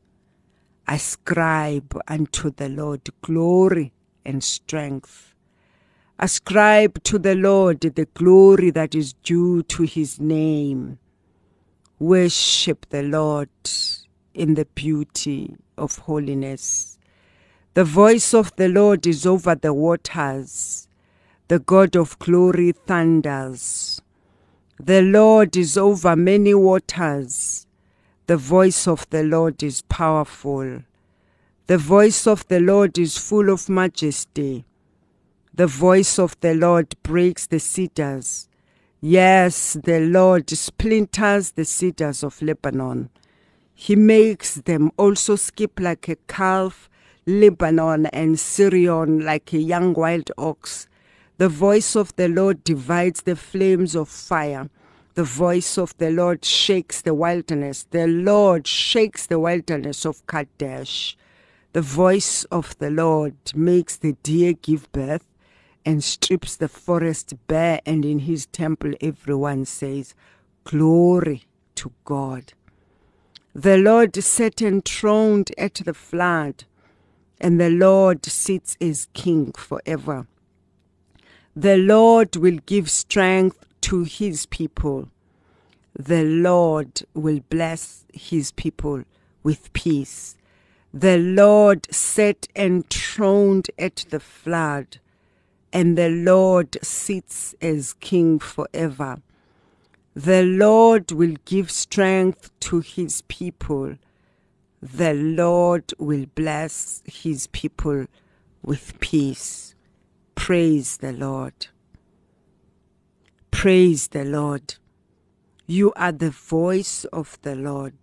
Ascribe 0.88 1.96
unto 2.08 2.50
the 2.50 2.68
Lord 2.68 3.08
glory 3.22 3.94
and 4.25 4.44
strength. 4.44 5.36
Ascribe 6.18 7.04
to 7.04 7.20
the 7.20 7.36
Lord 7.36 7.82
the 7.82 8.08
glory 8.16 8.72
that 8.72 8.96
is 8.96 9.13
due 9.13 9.62
to 9.63 9.84
his 9.84 10.20
name. 10.20 10.98
Worship 12.00 12.88
the 12.90 13.04
Lord 13.04 13.50
in 14.34 14.56
the 14.56 14.66
beauty 14.66 15.56
of 15.78 16.00
holiness. 16.00 16.98
The 17.75 17.84
voice 17.84 18.34
of 18.34 18.56
the 18.56 18.68
Lord 18.68 19.06
is 19.06 19.28
over 19.28 19.54
the 19.54 19.74
waters. 19.74 20.88
The 21.50 21.60
God 21.60 21.96
of 21.96 22.18
glory 22.18 22.72
thunders. 22.72 24.02
The 24.80 25.01
Lord 25.01 25.56
is 25.56 25.77
over 25.77 26.15
many 26.15 26.53
waters. 26.53 27.68
The 28.25 28.38
voice 28.38 28.88
of 28.88 29.08
the 29.10 29.24
Lord 29.24 29.62
is 29.62 29.84
powerful. 29.84 30.84
The 31.68 31.77
voice 31.77 32.25
of 32.25 32.48
the 32.48 32.60
Lord 32.60 32.98
is 32.98 33.18
full 33.18 33.50
of 33.50 33.70
majesty. 33.70 34.65
The 35.53 35.68
voice 35.68 36.18
of 36.18 36.36
the 36.42 36.56
Lord 36.56 36.96
breaks 37.03 37.46
the 37.46 37.60
cedars. 37.60 38.50
Yes, 39.00 39.77
the 39.84 40.00
Lord 40.00 40.50
splinters 40.50 41.51
the 41.51 41.65
cedars 41.65 42.24
of 42.24 42.42
Lebanon. 42.42 43.10
He 43.75 43.96
makes 43.96 44.56
them 44.56 44.92
also 44.98 45.36
skip 45.36 45.80
like 45.80 46.10
a 46.10 46.15
calf, 46.27 46.89
Lebanon 47.25 48.08
and 48.08 48.39
Sirion 48.39 49.24
like 49.24 49.53
a 49.53 49.60
young 49.60 49.94
wild 49.94 50.32
ox. 50.38 50.88
The 51.38 51.50
voice 51.50 51.96
of 51.96 52.16
the 52.16 52.28
Lord 52.28 52.63
divides 52.63 53.24
the 53.24 53.36
flames 53.36 53.96
of 53.96 54.08
fire. 54.08 54.70
The 55.16 55.24
voice 55.24 55.78
of 55.78 55.98
the 55.98 56.12
Lord 56.12 56.46
shakes 56.46 57.02
the 57.02 57.16
wilderness. 57.16 57.88
The 57.90 58.08
Lord 58.08 58.68
shakes 58.68 59.25
the 59.25 59.40
wilderness 59.40 60.06
of 60.06 60.25
Kadesh. 60.28 61.18
The 61.74 61.82
voice 61.82 62.44
of 62.46 62.78
the 62.78 62.92
Lord 62.92 63.36
makes 63.56 63.96
the 63.98 64.13
deer 64.22 64.54
give 64.54 64.92
birth 64.92 65.25
and 65.86 66.04
strips 66.04 66.56
the 66.56 66.68
forest 66.68 67.34
bare, 67.48 67.82
and 67.86 68.06
in 68.06 68.20
his 68.20 68.46
temple 68.46 68.94
everyone 69.02 69.66
says, 69.66 70.13
Glory 70.63 71.46
to 71.75 71.92
God. 72.06 72.54
The 73.56 73.78
Lord 73.78 74.16
sat 74.16 74.62
enthroned 74.62 75.52
at 75.58 75.75
the 75.75 75.94
flood, 75.94 76.63
and 77.42 77.60
the 77.60 77.70
Lord 77.70 78.24
sits 78.25 78.78
as 78.80 79.08
king 79.13 79.52
forever. 79.52 80.28
The 81.56 81.78
Lord 81.78 82.36
will 82.36 82.58
give 82.66 82.90
strength 82.90 83.64
to 83.82 84.06
his 84.06 84.48
people. 84.48 85.10
The 85.94 86.24
Lord 86.24 87.04
will 87.14 87.42
bless 87.50 88.06
his 88.12 88.52
people 88.54 89.04
with 89.44 89.72
peace. 89.74 90.36
The 90.92 91.20
Lord 91.20 91.88
sat 91.94 92.48
enthroned 92.56 93.70
at 93.78 94.06
the 94.10 94.20
flood, 94.20 94.98
and 95.72 95.96
the 95.96 96.10
Lord 96.10 96.80
sits 96.82 97.54
as 97.62 97.94
king 97.94 98.40
forever. 98.40 99.22
The 100.16 100.42
Lord 100.42 101.12
will 101.12 101.36
give 101.46 101.70
strength 101.70 102.50
to 102.62 102.80
his 102.80 103.22
people. 103.28 103.98
The 104.82 105.14
Lord 105.14 105.94
will 106.00 106.26
bless 106.34 107.04
his 107.06 107.46
people 107.48 108.08
with 108.64 109.00
peace. 109.00 109.76
Praise 110.36 110.98
the 110.98 111.13
Lord. 111.13 111.68
Praise 113.52 114.08
the 114.10 114.25
Lord. 114.25 114.75
You 115.68 115.94
are 115.96 116.12
the 116.12 116.32
voice 116.32 117.06
of 117.06 117.38
the 117.44 117.56
Lord. 117.56 117.94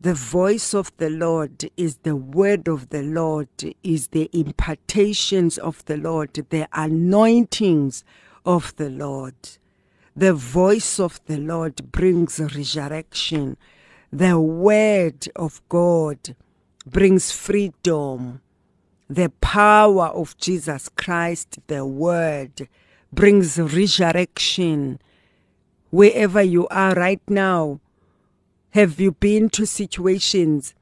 The 0.00 0.12
voice 0.12 0.74
of 0.74 0.94
the 0.98 1.08
Lord 1.08 1.70
is 1.78 1.96
the 2.02 2.14
word 2.14 2.68
of 2.68 2.90
the 2.90 3.02
Lord, 3.02 3.48
is 3.82 4.08
the 4.08 4.28
impartations 4.34 5.56
of 5.56 5.82
the 5.86 5.96
Lord, 5.96 6.34
the 6.50 6.68
anointings 6.74 8.04
of 8.44 8.76
the 8.76 8.90
Lord. 8.90 9.34
The 10.14 10.34
voice 10.34 11.00
of 11.00 11.20
the 11.24 11.38
Lord 11.38 11.90
brings 11.90 12.38
resurrection. 12.38 13.56
The 14.12 14.38
word 14.38 15.26
of 15.34 15.62
God 15.70 16.36
brings 16.86 17.32
freedom. 17.32 18.42
The 19.08 19.28
power 19.40 20.06
of 20.06 20.36
Jesus 20.38 20.88
Christ, 20.88 21.58
the 21.66 21.84
word, 21.84 22.68
brings 23.12 23.58
resurrection. 23.58 24.98
Wherever 25.90 26.42
you 26.42 26.66
are 26.68 26.94
right 26.94 27.20
now, 27.28 27.80
have 28.70 28.98
you 28.98 29.12
been 29.12 29.50
to 29.50 29.66
situations 29.66 30.74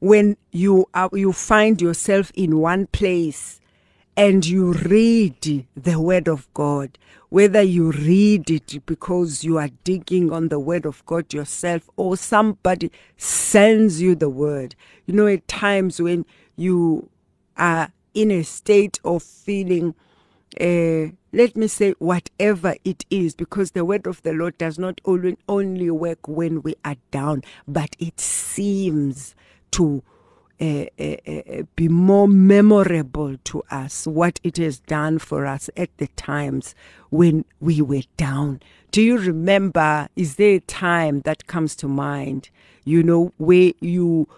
when 0.00 0.36
you 0.50 0.86
are, 0.94 1.08
you 1.12 1.32
find 1.32 1.80
yourself 1.80 2.32
in 2.34 2.58
one 2.58 2.86
place 2.88 3.60
and 4.16 4.44
you 4.46 4.72
read 4.72 5.66
the 5.76 6.00
word 6.00 6.28
of 6.28 6.52
God, 6.54 6.98
whether 7.28 7.62
you 7.62 7.90
read 7.90 8.50
it 8.50 8.84
because 8.86 9.44
you 9.44 9.58
are 9.58 9.70
digging 9.82 10.32
on 10.32 10.48
the 10.48 10.58
word 10.58 10.86
of 10.86 11.04
God 11.06 11.32
yourself 11.32 11.88
or 11.96 12.16
somebody 12.16 12.90
sends 13.16 14.00
you 14.00 14.14
the 14.14 14.28
word. 14.28 14.74
You 15.06 15.14
know, 15.14 15.26
at 15.26 15.46
times 15.48 16.00
when 16.00 16.26
you 16.56 17.08
are 17.56 17.92
in 18.14 18.30
a 18.30 18.42
state 18.42 19.00
of 19.04 19.22
feeling, 19.22 19.94
uh, 20.60 21.12
let 21.32 21.56
me 21.56 21.66
say, 21.66 21.94
whatever 21.98 22.74
it 22.84 23.04
is, 23.10 23.34
because 23.34 23.72
the 23.72 23.84
word 23.84 24.06
of 24.06 24.22
the 24.22 24.32
Lord 24.32 24.56
does 24.58 24.78
not 24.78 25.00
only, 25.04 25.36
only 25.48 25.90
work 25.90 26.28
when 26.28 26.62
we 26.62 26.74
are 26.84 26.96
down, 27.10 27.42
but 27.66 27.96
it 27.98 28.20
seems 28.20 29.34
to 29.72 30.02
uh, 30.60 30.86
uh, 31.00 31.16
uh, 31.26 31.62
be 31.74 31.88
more 31.88 32.28
memorable 32.28 33.36
to 33.42 33.62
us 33.72 34.06
what 34.06 34.38
it 34.44 34.56
has 34.56 34.78
done 34.78 35.18
for 35.18 35.46
us 35.46 35.68
at 35.76 35.90
the 35.98 36.06
times 36.08 36.76
when 37.10 37.44
we 37.58 37.82
were 37.82 38.02
down. 38.16 38.60
Do 38.92 39.02
you 39.02 39.18
remember? 39.18 40.08
Is 40.14 40.36
there 40.36 40.54
a 40.56 40.60
time 40.60 41.22
that 41.22 41.48
comes 41.48 41.74
to 41.76 41.88
mind? 41.88 42.50
You 42.84 43.02
know, 43.02 43.32
where 43.36 43.72
you 43.80 44.28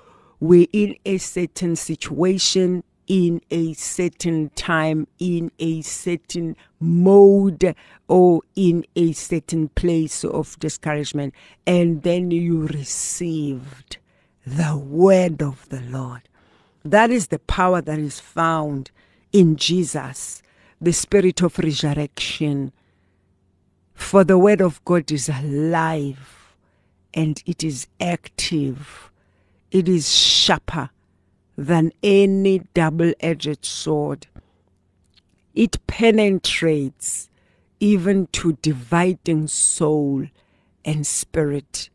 were 0.40 0.66
in 0.72 0.96
a 1.04 1.18
certain 1.18 1.76
situation, 1.76 2.82
in 3.06 3.40
a 3.50 3.72
certain 3.74 4.50
time, 4.50 5.06
in 5.18 5.50
a 5.58 5.82
certain 5.82 6.56
mode, 6.80 7.74
or 8.08 8.42
in 8.54 8.84
a 8.96 9.12
certain 9.12 9.68
place 9.70 10.24
of 10.24 10.58
discouragement, 10.58 11.34
and 11.66 12.02
then 12.02 12.30
you 12.30 12.66
received 12.66 13.98
the 14.46 14.76
word 14.76 15.42
of 15.42 15.68
the 15.68 15.80
Lord. 15.80 16.22
That 16.84 17.10
is 17.10 17.28
the 17.28 17.40
power 17.40 17.80
that 17.80 17.98
is 17.98 18.20
found 18.20 18.90
in 19.32 19.56
Jesus, 19.56 20.42
the 20.80 20.92
spirit 20.92 21.42
of 21.42 21.58
resurrection. 21.58 22.72
For 23.94 24.24
the 24.24 24.38
word 24.38 24.60
of 24.60 24.84
God 24.84 25.10
is 25.10 25.28
alive 25.28 26.54
and 27.14 27.42
it 27.46 27.64
is 27.64 27.86
active, 28.00 29.10
it 29.70 29.88
is 29.88 30.14
sharper 30.14 30.90
than 31.56 31.92
any 32.02 32.60
double 32.74 33.12
edged 33.20 33.64
sword. 33.64 34.26
It 35.54 35.84
penetrates 35.86 37.30
even 37.80 38.26
to 38.32 38.58
dividing 38.62 39.48
soul 39.48 40.26
and 40.84 41.06
spirit, 41.06 41.90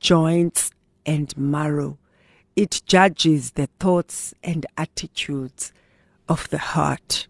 joints 0.00 0.70
and 1.04 1.36
marrow. 1.36 1.98
It 2.54 2.82
judges 2.86 3.52
the 3.52 3.68
thoughts 3.80 4.34
and 4.42 4.64
attitudes 4.76 5.72
of 6.28 6.48
the 6.50 6.58
heart. 6.58 7.26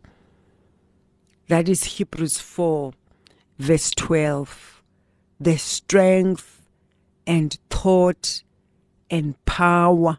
That 1.48 1.68
is 1.68 1.84
Hebrews 1.84 2.38
4, 2.38 2.92
verse 3.58 3.90
12. 3.92 4.82
The 5.38 5.56
strength 5.58 6.62
and 7.26 7.58
thought 7.70 8.42
and 9.10 9.42
power 9.44 10.18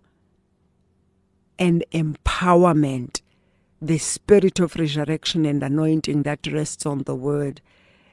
and 1.59 1.83
empowerment, 1.91 3.21
the 3.81 3.97
spirit 3.97 4.59
of 4.59 4.75
resurrection 4.75 5.45
and 5.45 5.63
anointing 5.63 6.23
that 6.23 6.47
rests 6.47 6.85
on 6.85 7.03
the 7.03 7.15
word 7.15 7.61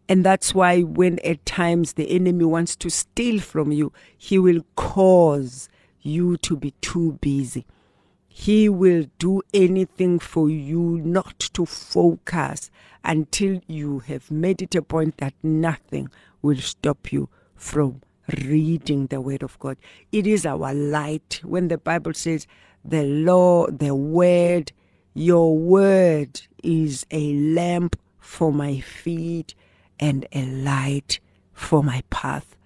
and 0.09 0.25
that's 0.25 0.55
why 0.55 0.83
when 0.83 1.19
at 1.21 1.45
times 1.47 1.95
the 1.95 2.11
enemy 2.11 2.45
wants 2.45 2.77
to 2.77 2.91
steal 2.91 3.41
from 3.41 3.73
you, 3.73 3.93
he 4.17 4.39
will 4.39 4.65
cause 4.77 5.69
you 6.03 6.37
to 6.39 6.57
be 6.57 6.73
too 6.83 7.13
busy. 7.23 7.67
He 8.29 8.69
will 8.69 9.07
do 9.19 9.43
anything 9.55 10.19
for 10.19 10.51
you 10.51 11.01
not 11.03 11.39
to 11.55 11.65
focus 11.65 12.71
until 13.03 13.61
you 13.67 14.01
have 14.01 14.31
made 14.31 14.61
it 14.61 14.75
a 14.75 14.83
point 14.83 15.19
that 15.19 15.35
nothing 15.43 16.09
will 16.43 16.59
stop 16.59 17.13
you 17.13 17.29
from 17.55 18.03
reading 18.45 19.07
the 19.07 19.21
word 19.21 19.43
of 19.43 19.59
God. 19.59 19.79
It 20.13 20.27
is 20.27 20.45
our 20.45 20.75
light. 20.75 21.41
When 21.45 21.69
the 21.69 21.79
Bible 21.79 22.13
says 22.13 22.47
the 22.85 23.03
law, 23.03 23.67
the 23.69 23.95
word, 23.95 24.73
your 25.15 25.57
word 25.57 26.43
is 26.63 27.07
a 27.11 27.35
lamp 27.35 27.99
for 28.19 28.53
my 28.53 28.81
feet 28.81 29.55
and 29.99 30.27
a 30.33 30.45
light 30.45 31.21
for 31.53 31.83
my 31.83 32.03
path. 32.11 32.57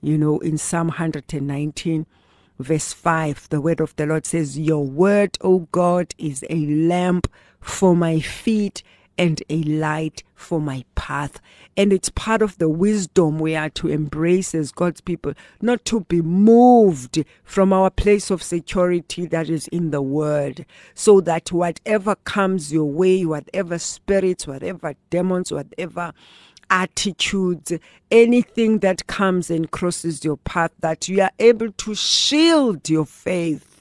You 0.00 0.18
know, 0.18 0.38
in 0.38 0.58
Psalm 0.58 0.88
119, 0.88 2.06
verse 2.58 2.92
5, 2.92 3.48
the 3.48 3.60
word 3.60 3.80
of 3.80 3.96
the 3.96 4.06
Lord 4.06 4.26
says, 4.26 4.58
Your 4.58 4.84
word, 4.84 5.38
O 5.40 5.60
God, 5.72 6.14
is 6.18 6.44
a 6.50 6.66
lamp 6.66 7.30
for 7.60 7.96
my 7.96 8.20
feet 8.20 8.82
and 9.16 9.42
a 9.48 9.62
light 9.62 10.22
for 10.34 10.60
my 10.60 10.84
path. 10.94 11.40
And 11.76 11.92
it's 11.92 12.08
part 12.10 12.42
of 12.42 12.58
the 12.58 12.68
wisdom 12.68 13.38
we 13.38 13.56
are 13.56 13.70
to 13.70 13.88
embrace 13.88 14.54
as 14.54 14.72
God's 14.72 15.00
people, 15.00 15.34
not 15.60 15.84
to 15.86 16.00
be 16.00 16.22
moved 16.22 17.24
from 17.42 17.72
our 17.72 17.90
place 17.90 18.30
of 18.30 18.42
security 18.42 19.26
that 19.26 19.48
is 19.48 19.68
in 19.68 19.90
the 19.90 20.02
Word, 20.02 20.66
so 20.94 21.20
that 21.22 21.52
whatever 21.52 22.14
comes 22.14 22.72
your 22.72 22.90
way, 22.90 23.24
whatever 23.24 23.78
spirits, 23.78 24.46
whatever 24.46 24.94
demons, 25.10 25.50
whatever 25.52 26.12
attitudes, 26.70 27.72
anything 28.10 28.78
that 28.78 29.06
comes 29.06 29.50
and 29.50 29.70
crosses 29.70 30.24
your 30.24 30.38
path, 30.38 30.72
that 30.80 31.08
you 31.08 31.20
are 31.20 31.32
able 31.38 31.70
to 31.72 31.94
shield 31.94 32.88
your 32.88 33.04
faith. 33.04 33.73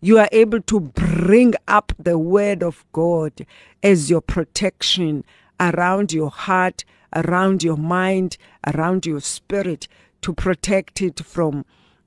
You 0.00 0.18
are 0.18 0.28
able 0.32 0.60
to 0.62 0.80
bring 0.80 1.54
up 1.66 1.92
the 1.98 2.18
word 2.18 2.62
of 2.62 2.84
God 2.92 3.46
as 3.82 4.10
your 4.10 4.20
protection 4.20 5.24
around 5.58 6.12
your 6.12 6.30
heart, 6.30 6.84
around 7.14 7.62
your 7.62 7.76
mind, 7.76 8.36
around 8.66 9.06
your 9.06 9.20
spirit, 9.20 9.88
to 10.22 10.32
protect 10.32 11.00
it 11.00 11.20
from 11.20 11.64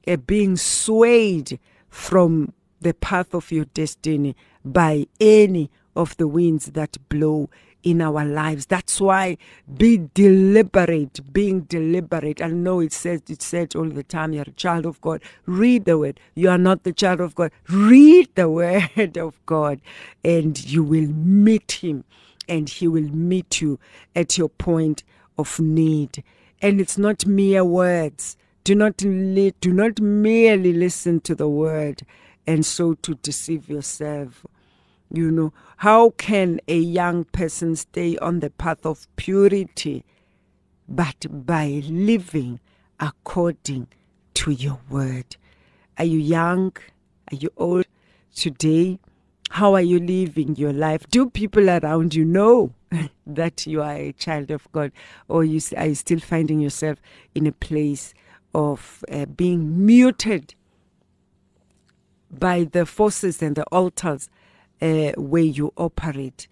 uh, 0.07 0.17
being 0.17 0.57
swayed 0.57 1.59
from 1.89 2.53
the 2.81 2.93
path 2.93 3.33
of 3.33 3.51
your 3.51 3.65
destiny 3.65 4.35
by 4.63 5.07
any 5.19 5.69
of 5.95 6.15
the 6.17 6.27
winds 6.27 6.67
that 6.67 6.97
blow 7.09 7.49
in 7.83 8.01
our 8.01 8.25
lives. 8.25 8.65
That's 8.65 8.99
why 8.99 9.37
be 9.77 10.09
deliberate, 10.13 11.21
being 11.31 11.61
deliberate. 11.61 12.41
I 12.41 12.47
know 12.47 12.79
it 12.79 12.93
says 12.93 13.21
it 13.29 13.41
said 13.41 13.75
all 13.75 13.89
the 13.89 14.03
time, 14.03 14.33
you're 14.33 14.43
a 14.43 14.51
child 14.51 14.85
of 14.85 14.99
God. 15.01 15.21
Read 15.45 15.85
the 15.85 15.97
word. 15.97 16.19
You 16.35 16.49
are 16.49 16.57
not 16.57 16.83
the 16.83 16.93
child 16.93 17.21
of 17.21 17.35
God. 17.35 17.51
Read 17.69 18.29
the 18.35 18.49
word 18.49 19.17
of 19.17 19.43
God 19.45 19.81
and 20.23 20.63
you 20.63 20.83
will 20.83 21.07
meet 21.07 21.71
him 21.83 22.03
and 22.47 22.67
he 22.67 22.87
will 22.87 23.09
meet 23.09 23.61
you 23.61 23.79
at 24.15 24.37
your 24.37 24.49
point 24.49 25.03
of 25.37 25.59
need. 25.59 26.23
And 26.61 26.81
it's 26.81 26.97
not 26.97 27.25
mere 27.25 27.63
words. 27.63 28.35
Do 28.63 28.75
not 28.75 28.97
do 28.97 29.53
not 29.63 30.01
merely 30.01 30.73
listen 30.73 31.21
to 31.21 31.33
the 31.33 31.47
word 31.47 32.03
and 32.45 32.65
so 32.65 32.95
to 32.95 33.15
deceive 33.15 33.69
yourself. 33.69 34.45
You 35.11 35.31
know, 35.31 35.53
how 35.77 36.11
can 36.11 36.59
a 36.67 36.77
young 36.77 37.23
person 37.25 37.75
stay 37.75 38.17
on 38.17 38.41
the 38.41 38.49
path 38.51 38.85
of 38.85 39.07
purity 39.15 40.03
but 40.87 41.25
by 41.29 41.81
living 41.87 42.59
according 42.99 43.87
to 44.35 44.51
your 44.51 44.79
word? 44.89 45.35
Are 45.97 46.05
you 46.05 46.19
young? 46.19 46.73
Are 47.31 47.35
you 47.35 47.49
old? 47.57 47.85
Today, 48.35 48.99
How 49.51 49.73
are 49.73 49.81
you 49.81 49.99
living 49.99 50.55
your 50.57 50.71
life? 50.71 51.09
Do 51.09 51.27
people 51.29 51.69
around 51.69 52.13
you 52.13 52.23
know 52.23 52.73
that 53.27 53.65
you 53.65 53.81
are 53.81 53.95
a 53.95 54.11
child 54.13 54.51
of 54.51 54.71
God, 54.71 54.91
or 55.27 55.43
you 55.43 55.59
are 55.75 55.87
you 55.87 55.95
still 55.95 56.19
finding 56.19 56.59
yourself 56.59 57.01
in 57.33 57.47
a 57.47 57.51
place 57.51 58.13
of 58.53 59.03
uh, 59.11 59.25
being 59.25 59.85
muted 59.85 60.53
by 62.31 62.63
the 62.63 62.85
forces 62.85 63.41
and 63.41 63.55
the 63.55 63.63
altars 63.65 64.29
uh, 64.81 65.11
where 65.17 65.43
you 65.43 65.73
operate? 65.77 66.47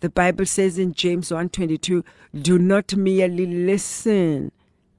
The 0.00 0.08
Bible 0.08 0.46
says 0.46 0.78
in 0.78 0.92
James 0.92 1.30
1:22, 1.30 2.04
"Do 2.40 2.58
not 2.58 2.96
merely 2.96 3.46
listen 3.46 4.52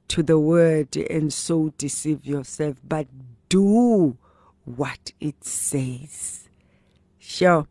to 0.09 0.23
the 0.23 0.39
word 0.39 0.97
and 0.97 1.31
so 1.31 1.73
deceive 1.77 2.25
yourself, 2.25 2.77
but 2.87 3.07
do 3.47 4.17
what 4.65 5.13
it 5.19 5.43
says." 5.43 6.49
Sure. 7.19 7.67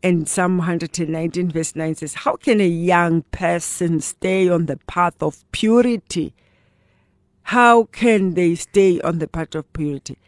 And 0.00 0.28
Psalm 0.28 0.58
119, 0.58 1.50
verse 1.50 1.74
9 1.74 1.96
says, 1.96 2.14
How 2.14 2.36
can 2.36 2.60
a 2.60 2.68
young 2.68 3.22
person 3.32 4.00
stay 4.00 4.48
on 4.48 4.66
the 4.66 4.76
path 4.86 5.20
of 5.20 5.44
purity? 5.50 6.34
How 7.42 7.84
can 7.84 8.34
they 8.34 8.54
stay 8.54 9.00
on 9.00 9.18
the 9.18 9.26
path 9.26 9.56
of 9.56 9.72
purity? 9.72 10.18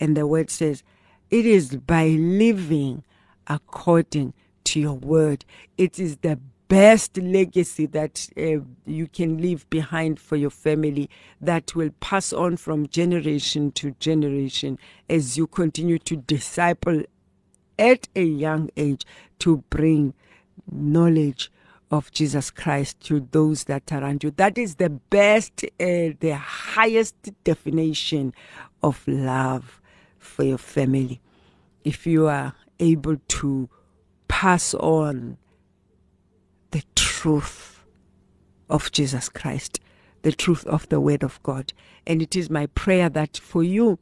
And 0.00 0.16
the 0.16 0.26
word 0.26 0.48
says, 0.48 0.82
It 1.30 1.44
is 1.44 1.76
by 1.76 2.06
living 2.08 3.04
according 3.46 4.34
to 4.64 4.80
your 4.80 4.94
word. 4.94 5.44
It 5.76 5.98
is 5.98 6.18
the 6.18 6.38
best 6.68 7.18
legacy 7.18 7.84
that 7.84 8.28
uh, 8.36 8.64
you 8.86 9.06
can 9.06 9.36
leave 9.42 9.68
behind 9.68 10.18
for 10.18 10.36
your 10.36 10.50
family 10.50 11.10
that 11.40 11.74
will 11.74 11.90
pass 12.00 12.32
on 12.32 12.56
from 12.56 12.86
generation 12.88 13.70
to 13.72 13.90
generation 14.00 14.78
as 15.10 15.36
you 15.36 15.46
continue 15.46 15.98
to 15.98 16.16
disciple 16.16 17.02
at 17.78 18.08
a 18.16 18.22
young 18.22 18.70
age 18.76 19.04
to 19.38 19.58
bring 19.68 20.14
knowledge 20.70 21.50
of 21.90 22.10
Jesus 22.10 22.50
Christ 22.50 22.98
to 23.00 23.28
those 23.32 23.64
that 23.64 23.92
are 23.92 24.02
around 24.02 24.24
you. 24.24 24.30
That 24.30 24.56
is 24.56 24.76
the 24.76 24.88
best, 24.88 25.64
uh, 25.64 26.16
the 26.20 26.38
highest 26.40 27.16
definition 27.44 28.32
of 28.82 29.06
love 29.06 29.82
for 30.18 30.42
your 30.44 30.58
family. 30.58 31.20
If 31.84 32.06
you 32.06 32.28
are 32.28 32.54
able 32.82 33.16
to 33.28 33.68
pass 34.28 34.74
on 34.74 35.38
the 36.72 36.82
truth 36.94 37.84
of 38.68 38.90
Jesus 38.92 39.28
Christ, 39.28 39.80
the 40.22 40.32
truth 40.32 40.66
of 40.66 40.88
the 40.88 41.00
Word 41.00 41.22
of 41.22 41.42
God. 41.42 41.72
And 42.06 42.20
it 42.20 42.34
is 42.34 42.50
my 42.50 42.66
prayer 42.66 43.08
that 43.08 43.36
for 43.36 43.62
you, 43.62 43.98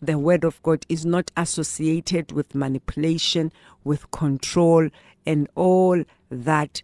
the 0.00 0.18
Word 0.18 0.44
of 0.44 0.62
God 0.62 0.86
is 0.88 1.04
not 1.04 1.30
associated 1.36 2.32
with 2.32 2.54
manipulation, 2.54 3.52
with 3.84 4.10
control, 4.10 4.88
and 5.26 5.48
all 5.54 6.02
that 6.30 6.82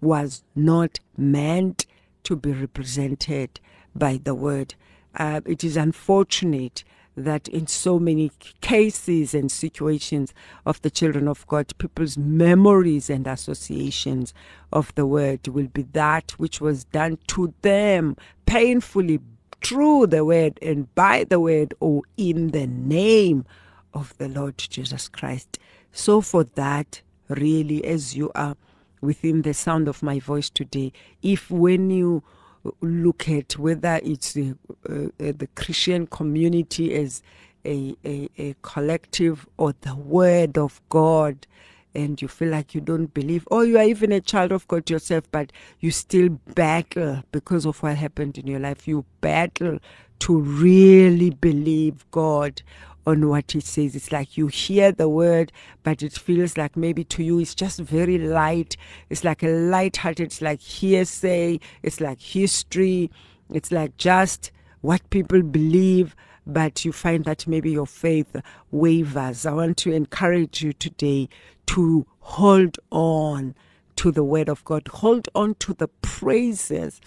was 0.00 0.44
not 0.54 1.00
meant 1.16 1.86
to 2.22 2.36
be 2.36 2.52
represented 2.52 3.60
by 3.94 4.20
the 4.22 4.34
Word. 4.34 4.74
Uh, 5.16 5.40
it 5.44 5.64
is 5.64 5.76
unfortunate 5.76 6.84
that 7.16 7.48
in 7.48 7.66
so 7.66 7.98
many 7.98 8.32
cases 8.60 9.34
and 9.34 9.50
situations 9.50 10.34
of 10.66 10.80
the 10.82 10.90
children 10.90 11.28
of 11.28 11.46
God, 11.46 11.72
people's 11.78 12.18
memories 12.18 13.08
and 13.08 13.26
associations 13.26 14.34
of 14.72 14.94
the 14.94 15.06
word 15.06 15.46
will 15.48 15.68
be 15.68 15.82
that 15.92 16.32
which 16.32 16.60
was 16.60 16.84
done 16.84 17.18
to 17.28 17.54
them 17.62 18.16
painfully 18.46 19.20
through 19.62 20.06
the 20.08 20.24
word 20.24 20.58
and 20.60 20.92
by 20.94 21.24
the 21.24 21.40
word 21.40 21.72
or 21.80 22.02
in 22.16 22.50
the 22.50 22.66
name 22.66 23.44
of 23.94 24.16
the 24.18 24.28
Lord 24.28 24.58
Jesus 24.58 25.08
Christ. 25.08 25.58
So, 25.92 26.20
for 26.20 26.44
that, 26.44 27.00
really, 27.28 27.84
as 27.84 28.16
you 28.16 28.30
are 28.34 28.56
within 29.00 29.42
the 29.42 29.54
sound 29.54 29.86
of 29.86 30.02
my 30.02 30.18
voice 30.18 30.50
today, 30.50 30.92
if 31.22 31.50
when 31.50 31.90
you 31.90 32.22
look 32.80 33.28
at 33.28 33.58
whether 33.58 34.00
it's 34.02 34.32
the, 34.32 34.56
uh, 34.88 34.94
uh 34.94 35.32
the 35.36 35.48
Christian 35.54 36.06
community 36.06 36.94
as 36.94 37.22
a, 37.64 37.96
a, 38.04 38.28
a 38.38 38.54
collective 38.62 39.46
or 39.56 39.74
the 39.80 39.94
Word 39.94 40.58
of 40.58 40.80
God, 40.88 41.46
and 41.94 42.20
you 42.20 42.28
feel 42.28 42.48
like 42.48 42.74
you 42.74 42.80
don't 42.80 43.14
believe, 43.14 43.46
or 43.50 43.64
you 43.64 43.78
are 43.78 43.84
even 43.84 44.12
a 44.12 44.20
child 44.20 44.52
of 44.52 44.66
God 44.68 44.90
yourself, 44.90 45.24
but 45.30 45.52
you 45.80 45.90
still 45.90 46.28
battle 46.54 47.22
because 47.32 47.64
of 47.64 47.82
what 47.82 47.96
happened 47.96 48.36
in 48.36 48.46
your 48.46 48.60
life. 48.60 48.88
You 48.88 49.04
battle 49.20 49.78
to 50.20 50.38
really 50.38 51.30
believe 51.30 52.04
God 52.10 52.62
on 53.06 53.28
what 53.28 53.54
it 53.54 53.64
says. 53.64 53.94
It's 53.94 54.12
like 54.12 54.36
you 54.36 54.46
hear 54.46 54.92
the 54.92 55.08
word, 55.08 55.52
but 55.82 56.02
it 56.02 56.12
feels 56.12 56.56
like 56.56 56.76
maybe 56.76 57.04
to 57.04 57.22
you 57.22 57.38
it's 57.38 57.54
just 57.54 57.80
very 57.80 58.18
light. 58.18 58.76
It's 59.10 59.24
like 59.24 59.42
a 59.42 59.48
light-hearted, 59.48 60.26
it's 60.26 60.42
like 60.42 60.60
hearsay, 60.60 61.60
it's 61.82 62.00
like 62.00 62.20
history, 62.20 63.10
it's 63.50 63.70
like 63.70 63.96
just 63.96 64.50
what 64.80 65.08
people 65.10 65.42
believe 65.42 66.14
but 66.46 66.84
you 66.84 66.92
find 66.92 67.24
that 67.24 67.46
maybe 67.46 67.70
your 67.70 67.86
faith 67.86 68.36
wavers. 68.70 69.46
I 69.46 69.52
want 69.52 69.78
to 69.78 69.92
encourage 69.92 70.62
you 70.62 70.72
today 70.72 71.28
to 71.68 72.06
hold 72.20 72.78
on 72.90 73.54
to 73.96 74.10
the 74.10 74.24
word 74.24 74.48
of 74.48 74.64
God, 74.64 74.88
hold 74.88 75.28
on 75.34 75.54
to 75.60 75.72
the 75.72 75.88
praises 75.88 77.00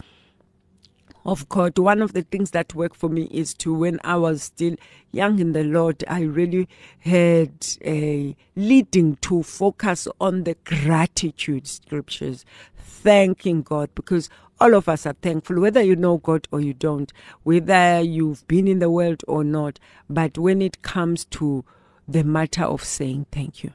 of 1.28 1.48
God. 1.50 1.78
One 1.78 2.02
of 2.02 2.14
the 2.14 2.24
things 2.24 2.52
that 2.52 2.74
worked 2.74 2.96
for 2.96 3.10
me 3.10 3.24
is 3.24 3.54
to 3.56 3.74
when 3.74 4.00
I 4.04 4.16
was 4.16 4.44
still 4.44 4.76
young 5.12 5.40
in 5.40 5.52
the 5.52 5.66
Lord, 5.66 6.04
I 6.08 6.22
really 6.22 6.70
had 7.00 7.68
a 7.84 8.36
leading 8.56 9.18
to 9.18 9.44
focus 9.44 10.08
on 10.22 10.46
the 10.46 10.56
gratitude 10.64 11.68
scriptures, 11.68 12.46
thanking 12.78 13.62
God 13.62 13.90
because 13.94 14.30
all 14.60 14.74
of 14.74 14.90
us 14.90 15.06
are 15.06 15.16
thankful, 15.22 15.60
whether 15.60 15.82
you 15.82 15.96
know 15.96 16.18
God 16.18 16.48
or 16.52 16.62
you 16.62 16.74
don't, 16.74 17.12
whether 17.44 18.00
you've 18.00 18.48
been 18.48 18.68
in 18.68 18.80
the 18.80 18.90
world 18.90 19.24
or 19.28 19.44
not. 19.44 19.80
But 20.10 20.38
when 20.38 20.62
it 20.62 20.82
comes 20.82 21.26
to 21.26 21.64
the 22.08 22.24
matter 22.24 22.64
of 22.64 22.84
saying 22.84 23.28
thank 23.32 23.64
you, 23.64 23.74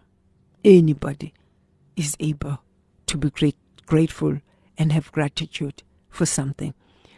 anybody 0.64 1.34
is 1.96 2.16
able 2.18 2.60
to 3.06 3.18
be 3.18 3.30
great, 3.30 3.56
grateful 3.86 4.40
and 4.78 4.90
have 4.90 5.12
gratitude 5.12 5.82
for 6.08 6.24
something. 6.24 6.74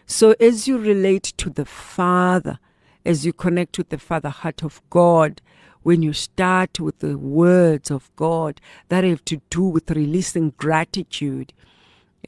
So 0.07 0.35
as 0.41 0.69
you 0.69 0.79
relate 0.79 1.33
to 1.39 1.51
the 1.51 1.65
Father, 1.65 2.59
as 3.05 3.25
you 3.25 3.33
connect 3.33 3.79
with 3.79 3.89
the 3.89 3.99
Father 3.99 4.29
heart 4.29 4.63
of 4.63 4.83
God, 4.91 5.41
when 5.83 6.03
you 6.03 6.13
start 6.13 6.81
with 6.81 6.99
the 7.01 7.19
words 7.19 7.91
of 7.91 8.11
God 8.17 8.61
that 8.89 9.05
have 9.05 9.25
to 9.27 9.41
do 9.51 9.63
with 9.63 9.91
releasing 9.91 10.51
gratitude, 10.57 11.53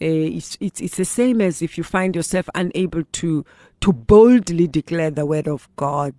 uh, 0.00 0.04
it's, 0.04 0.58
it's, 0.60 0.80
it's 0.80 0.96
the 0.96 1.04
same 1.06 1.40
as 1.40 1.62
if 1.62 1.78
you 1.78 1.84
find 1.84 2.14
yourself 2.14 2.48
unable 2.54 3.02
to 3.12 3.44
to 3.80 3.92
boldly 3.92 4.66
declare 4.66 5.10
the 5.10 5.26
word 5.26 5.48
of 5.48 5.68
God 5.76 6.14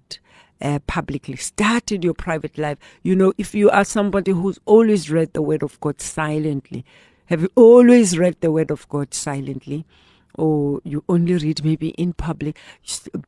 uh, 0.62 0.80
publicly. 0.88 1.36
Start 1.36 1.92
in 1.92 2.02
your 2.02 2.14
private 2.14 2.58
life. 2.58 2.78
You 3.04 3.16
know, 3.16 3.34
if 3.38 3.56
you 3.56 3.70
are 3.70 3.86
somebody 3.86 4.32
who's 4.32 4.60
always 4.66 5.10
read 5.10 5.34
the 5.34 5.42
word 5.42 5.64
of 5.64 5.80
God 5.80 6.02
silently, 6.02 6.86
have 7.26 7.42
you 7.42 7.50
always 7.56 8.18
read 8.18 8.38
the 8.42 8.52
word 8.52 8.72
of 8.72 8.88
God 8.90 9.14
silently? 9.14 9.86
Or 10.38 10.82
you 10.84 11.04
only 11.10 11.36
read 11.36 11.64
maybe 11.66 11.90
in 11.90 12.14
public? 12.14 12.58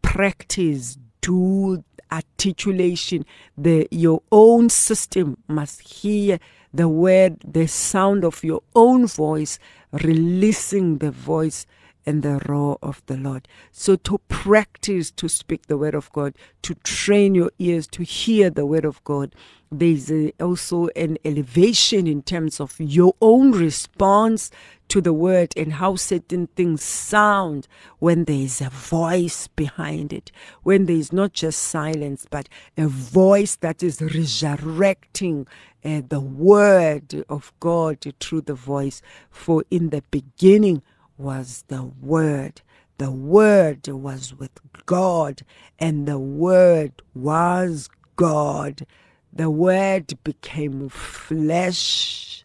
Practice, 0.01 0.97
do 1.21 1.83
articulation. 2.11 3.25
The 3.57 3.87
your 3.91 4.21
own 4.31 4.69
system 4.69 5.37
must 5.47 5.81
hear 5.81 6.39
the 6.73 6.87
word, 6.87 7.37
the 7.43 7.67
sound 7.67 8.23
of 8.23 8.43
your 8.43 8.61
own 8.75 9.07
voice, 9.07 9.59
releasing 9.91 10.99
the 10.99 11.11
voice 11.11 11.65
and 12.05 12.23
the 12.23 12.39
roar 12.47 12.77
of 12.81 13.01
the 13.05 13.17
Lord. 13.17 13.47
So 13.71 13.95
to 13.97 14.19
practice 14.27 15.11
to 15.11 15.27
speak 15.27 15.67
the 15.67 15.77
word 15.77 15.95
of 15.95 16.11
God, 16.11 16.35
to 16.63 16.75
train 16.75 17.35
your 17.35 17.51
ears 17.59 17.87
to 17.87 18.03
hear 18.03 18.49
the 18.49 18.65
word 18.65 18.85
of 18.85 19.03
God, 19.03 19.33
there's 19.71 20.11
also 20.39 20.87
an 20.95 21.17
elevation 21.23 22.07
in 22.07 22.23
terms 22.23 22.59
of 22.59 22.75
your 22.79 23.13
own 23.21 23.51
response 23.51 24.49
to 24.87 24.99
the 24.99 25.13
word 25.13 25.53
and 25.55 25.73
how 25.73 25.95
certain 25.95 26.47
things 26.47 26.83
sound 26.83 27.67
when 27.99 28.25
there 28.25 28.39
is 28.39 28.61
a 28.61 28.69
voice 28.71 29.47
behind 29.47 30.11
it, 30.11 30.31
when 30.63 30.87
there 30.87 30.95
is 30.95 31.13
not 31.13 31.33
just 31.33 31.61
silence, 31.61 32.25
but 32.29 32.49
a 32.77 32.87
voice 32.87 33.55
that 33.57 33.83
is 33.83 34.01
resurrecting 34.01 35.45
uh, 35.85 36.01
the 36.09 36.19
word 36.19 37.23
of 37.29 37.53
God 37.59 37.99
through 38.19 38.41
the 38.41 38.55
voice. 38.55 39.01
For 39.29 39.63
in 39.69 39.91
the 39.91 40.03
beginning 40.09 40.81
was 41.19 41.65
the 41.67 41.83
word. 41.83 42.61
The 42.97 43.11
word 43.11 43.87
was 43.87 44.33
with 44.33 44.51
God, 44.85 45.43
and 45.77 46.07
the 46.07 46.17
word 46.17 47.01
was 47.13 47.89
God. 48.15 48.85
The 49.31 49.49
word 49.49 50.13
became 50.23 50.89
flesh 50.89 52.43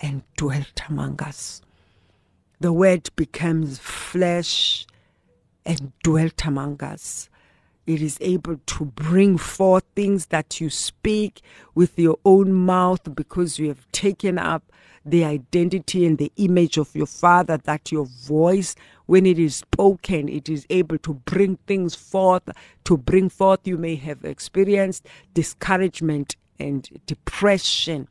and 0.00 0.22
dwelt 0.36 0.82
among 0.88 1.22
us. 1.22 1.60
The 2.60 2.72
word 2.72 3.10
becomes 3.16 3.78
flesh 3.78 4.86
and 5.66 5.92
dwelt 6.02 6.44
among 6.46 6.82
us. 6.82 7.28
It 7.86 8.02
is 8.02 8.18
able 8.20 8.58
to 8.66 8.84
bring 8.84 9.38
forth 9.38 9.84
things 9.94 10.26
that 10.26 10.60
you 10.60 10.70
speak 10.70 11.42
with 11.74 11.98
your 11.98 12.18
own 12.24 12.52
mouth 12.52 13.14
because 13.14 13.58
you 13.58 13.68
have 13.68 13.90
taken 13.92 14.38
up 14.38 14.64
the 15.04 15.24
identity 15.24 16.06
and 16.06 16.16
the 16.16 16.32
image 16.36 16.78
of 16.78 16.94
your 16.96 17.06
father 17.06 17.58
that 17.58 17.92
your 17.92 18.06
voice 18.06 18.74
when 19.04 19.26
it 19.26 19.38
is 19.38 19.56
spoken 19.56 20.30
it 20.30 20.48
is 20.48 20.66
able 20.70 20.96
to 20.96 21.12
bring 21.12 21.56
things 21.66 21.94
forth 21.94 22.48
to 22.84 22.96
bring 22.96 23.28
forth 23.28 23.60
you 23.64 23.76
may 23.76 23.96
have 23.96 24.24
experienced 24.24 25.06
discouragement 25.34 26.36
and 26.58 26.88
depression. 27.06 28.08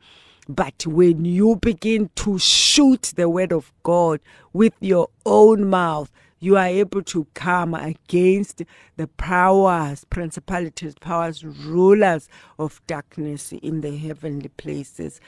But 0.48 0.86
when 0.86 1.24
you 1.24 1.56
begin 1.56 2.10
to 2.16 2.38
shoot 2.38 3.12
the 3.16 3.28
word 3.28 3.52
of 3.52 3.72
God 3.82 4.20
with 4.52 4.74
your 4.80 5.08
own 5.24 5.68
mouth, 5.70 6.12
you 6.44 6.58
are 6.58 6.66
able 6.66 7.02
to 7.02 7.26
come 7.32 7.72
against 7.72 8.62
the 8.96 9.06
powers, 9.06 10.04
principalities, 10.04 10.94
powers, 11.00 11.42
rulers 11.42 12.28
of 12.58 12.82
darkness 12.86 13.50
in 13.52 13.80
the 13.80 13.96
heavenly 13.96 14.50
places. 14.50 15.22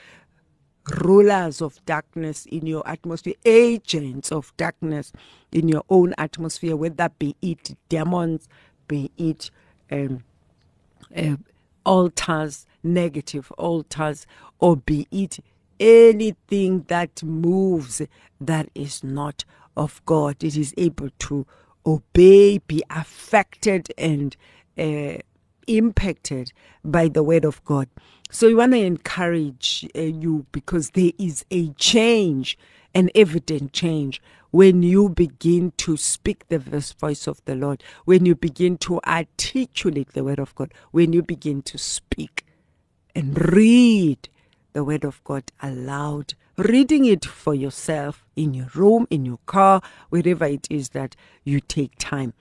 Rulers 1.03 1.59
of 1.59 1.83
darkness 1.85 2.45
in 2.45 2.67
your 2.67 2.87
atmosphere, 2.87 3.33
agents 3.45 4.31
of 4.31 4.53
darkness 4.57 5.11
in 5.51 5.67
your 5.67 5.83
own 5.89 6.13
atmosphere, 6.19 6.75
whether 6.75 7.09
be 7.09 7.35
it 7.41 7.75
demons, 7.89 8.47
be 8.87 9.11
it 9.17 9.49
um, 9.91 10.23
uh, 11.15 11.35
altars, 11.83 12.67
negative 12.83 13.51
altars, 13.57 14.27
or 14.59 14.77
be 14.77 15.07
it 15.11 15.39
anything 15.79 16.83
that 16.89 17.23
moves 17.23 18.03
that 18.39 18.69
is 18.75 19.03
not 19.03 19.43
of 19.77 20.01
God. 20.05 20.43
It 20.43 20.57
is 20.57 20.73
able 20.77 21.09
to 21.19 21.47
obey, 21.85 22.57
be 22.57 22.83
affected, 22.89 23.93
and 23.97 24.35
uh, 24.77 25.19
impacted 25.67 26.51
by 26.83 27.07
the 27.07 27.23
word 27.23 27.45
of 27.45 27.63
God. 27.63 27.87
So 28.29 28.47
we 28.47 28.55
want 28.55 28.73
to 28.73 28.79
encourage 28.79 29.87
uh, 29.95 30.01
you 30.01 30.45
because 30.51 30.91
there 30.91 31.11
is 31.17 31.45
a 31.51 31.69
change, 31.73 32.57
an 32.93 33.09
evident 33.15 33.71
change 33.71 34.21
when 34.51 34.81
you 34.81 35.09
begin 35.09 35.71
to 35.77 35.97
speak 35.97 36.47
the 36.47 36.59
voice 36.99 37.27
of 37.27 37.43
the 37.45 37.55
Lord, 37.55 37.83
when 38.05 38.25
you 38.25 38.35
begin 38.35 38.77
to 38.79 38.99
articulate 39.01 40.13
the 40.13 40.23
word 40.23 40.39
of 40.39 40.55
God, 40.55 40.73
when 40.91 41.13
you 41.13 41.21
begin 41.21 41.61
to 41.63 41.77
speak 41.77 42.45
and 43.15 43.39
read 43.53 44.29
the 44.73 44.83
word 44.83 45.03
of 45.03 45.23
God 45.23 45.51
aloud, 45.61 46.33
reading 46.57 47.05
it 47.05 47.23
for 47.23 47.53
yourself 47.53 48.25
in 48.35 48.53
your 48.53 48.67
room, 48.73 49.07
in 49.09 49.25
your 49.25 49.39
car, 49.45 49.81
wherever 50.09 50.45
it 50.45 50.67
is 50.69 50.89
that 50.89 51.15
you 51.43 51.59
take 51.59 51.93
time. 51.99 52.33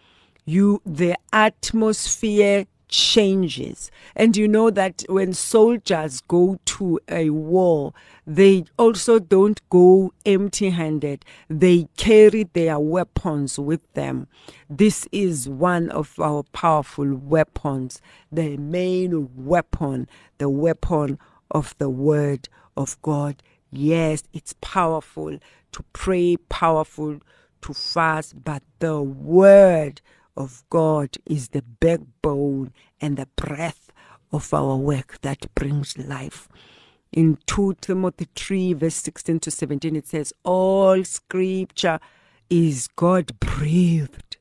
You 0.46 0.80
the 0.86 1.16
atmosphere 1.32 2.66
changes. 2.88 3.90
And 4.14 4.36
you 4.36 4.48
know 4.48 4.70
that 4.70 5.04
when 5.08 5.32
soldiers 5.34 6.22
go 6.22 6.58
to 6.64 7.00
a 7.08 7.30
war, 7.30 7.92
they 8.26 8.64
also 8.78 9.18
don't 9.18 9.60
go 9.68 10.12
empty 10.24 10.70
handed. 10.70 11.24
They 11.48 11.88
carry 11.96 12.44
their 12.44 12.78
weapons 12.78 13.58
with 13.58 13.80
them. 13.94 14.28
This 14.70 15.06
is 15.12 15.48
one 15.48 15.90
of 15.90 16.18
our 16.20 16.44
powerful 16.52 17.14
weapons, 17.16 18.00
the 18.30 18.56
main 18.56 19.30
weapon, 19.36 20.08
the 20.38 20.48
weapon 20.48 21.18
of 21.50 21.74
the 21.78 21.90
Word 21.90 22.48
of 22.76 23.00
God. 23.02 23.42
Yes, 23.70 24.22
it's 24.32 24.54
powerful 24.60 25.38
to 25.72 25.82
pray, 25.92 26.36
powerful 26.48 27.20
to 27.62 27.74
fast, 27.74 28.44
but 28.44 28.62
the 28.78 29.02
Word 29.02 30.00
of 30.36 30.62
God 30.70 31.16
is 31.26 31.48
the 31.48 31.62
backbone 31.62 32.72
and 33.00 33.16
the 33.16 33.26
breath 33.36 33.90
of 34.32 34.52
our 34.52 34.76
work 34.76 35.18
that 35.22 35.52
brings 35.54 35.98
life. 35.98 36.48
In 37.12 37.38
2 37.46 37.76
Timothy 37.80 38.28
3, 38.34 38.74
verse 38.74 38.96
16 38.96 39.40
to 39.40 39.50
17, 39.50 39.96
it 39.96 40.06
says, 40.06 40.32
All 40.44 41.02
scripture 41.04 41.98
is 42.50 42.88
God 42.96 43.38
breathed 43.40 44.36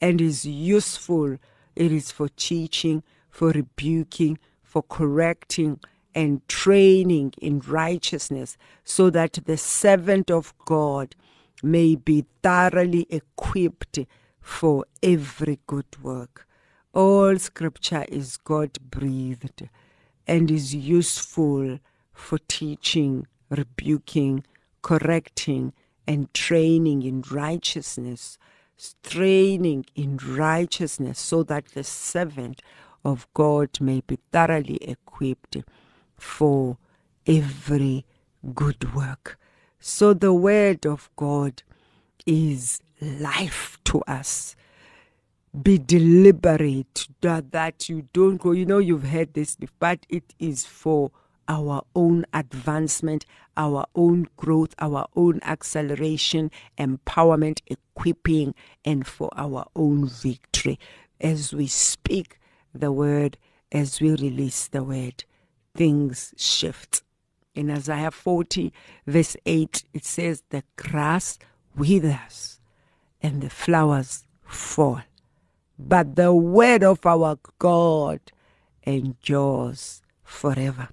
and 0.00 0.20
is 0.20 0.44
useful. 0.44 1.38
It 1.74 1.92
is 1.92 2.10
for 2.10 2.28
teaching, 2.28 3.02
for 3.30 3.50
rebuking, 3.50 4.38
for 4.62 4.82
correcting, 4.82 5.80
and 6.14 6.46
training 6.48 7.34
in 7.40 7.60
righteousness, 7.60 8.56
so 8.84 9.10
that 9.10 9.38
the 9.44 9.56
servant 9.56 10.30
of 10.30 10.54
God 10.64 11.14
may 11.62 11.94
be 11.94 12.24
thoroughly 12.42 13.06
equipped 13.10 13.98
for 14.40 14.84
every 15.02 15.58
good 15.66 16.02
work. 16.02 16.46
All 16.94 17.38
scripture 17.38 18.04
is 18.08 18.38
God 18.38 18.78
breathed 18.90 19.68
and 20.26 20.50
is 20.50 20.74
useful 20.74 21.78
for 22.12 22.38
teaching, 22.48 23.26
rebuking, 23.50 24.44
correcting, 24.82 25.72
and 26.06 26.32
training 26.32 27.02
in 27.02 27.22
righteousness, 27.30 28.38
training 29.02 29.84
in 29.94 30.18
righteousness, 30.26 31.18
so 31.18 31.42
that 31.42 31.66
the 31.68 31.84
servant 31.84 32.62
of 33.04 33.26
God 33.34 33.80
may 33.80 34.00
be 34.00 34.18
thoroughly 34.32 34.76
equipped 34.76 35.58
for 36.18 36.76
every 37.26 38.04
good 38.54 38.94
work. 38.94 39.38
So 39.80 40.12
the 40.12 40.32
word 40.32 40.86
of 40.86 41.08
God 41.16 41.62
is 42.26 42.80
life 43.00 43.78
to 43.84 44.02
us. 44.02 44.56
Be 45.62 45.78
deliberate 45.78 47.08
that, 47.20 47.52
that 47.52 47.88
you 47.88 48.08
don't 48.12 48.36
go, 48.36 48.50
you 48.50 48.66
know, 48.66 48.78
you've 48.78 49.04
heard 49.08 49.34
this, 49.34 49.56
but 49.78 50.04
it 50.08 50.34
is 50.38 50.66
for 50.66 51.10
our 51.48 51.82
own 51.94 52.26
advancement, 52.34 53.24
our 53.56 53.86
own 53.94 54.28
growth, 54.36 54.74
our 54.78 55.06
own 55.16 55.40
acceleration, 55.42 56.50
empowerment, 56.76 57.60
equipping, 57.66 58.54
and 58.84 59.06
for 59.06 59.30
our 59.36 59.66
own 59.74 60.06
victory. 60.06 60.78
As 61.20 61.54
we 61.54 61.66
speak 61.66 62.38
the 62.74 62.92
word, 62.92 63.38
as 63.72 64.00
we 64.00 64.10
release 64.10 64.68
the 64.68 64.84
word, 64.84 65.24
things 65.78 66.34
shift. 66.36 67.02
In 67.54 67.70
Isaiah 67.70 68.10
40, 68.10 68.72
verse 69.06 69.36
8, 69.46 69.84
it 69.94 70.04
says, 70.04 70.42
The 70.50 70.64
grass 70.76 71.38
withers 71.76 72.60
and 73.22 73.40
the 73.40 73.48
flowers 73.48 74.24
fall. 74.44 75.00
But 75.78 76.16
the 76.16 76.34
word 76.34 76.82
of 76.82 77.06
our 77.06 77.38
God 77.60 78.20
endures 78.82 80.02
forever. 80.24 80.88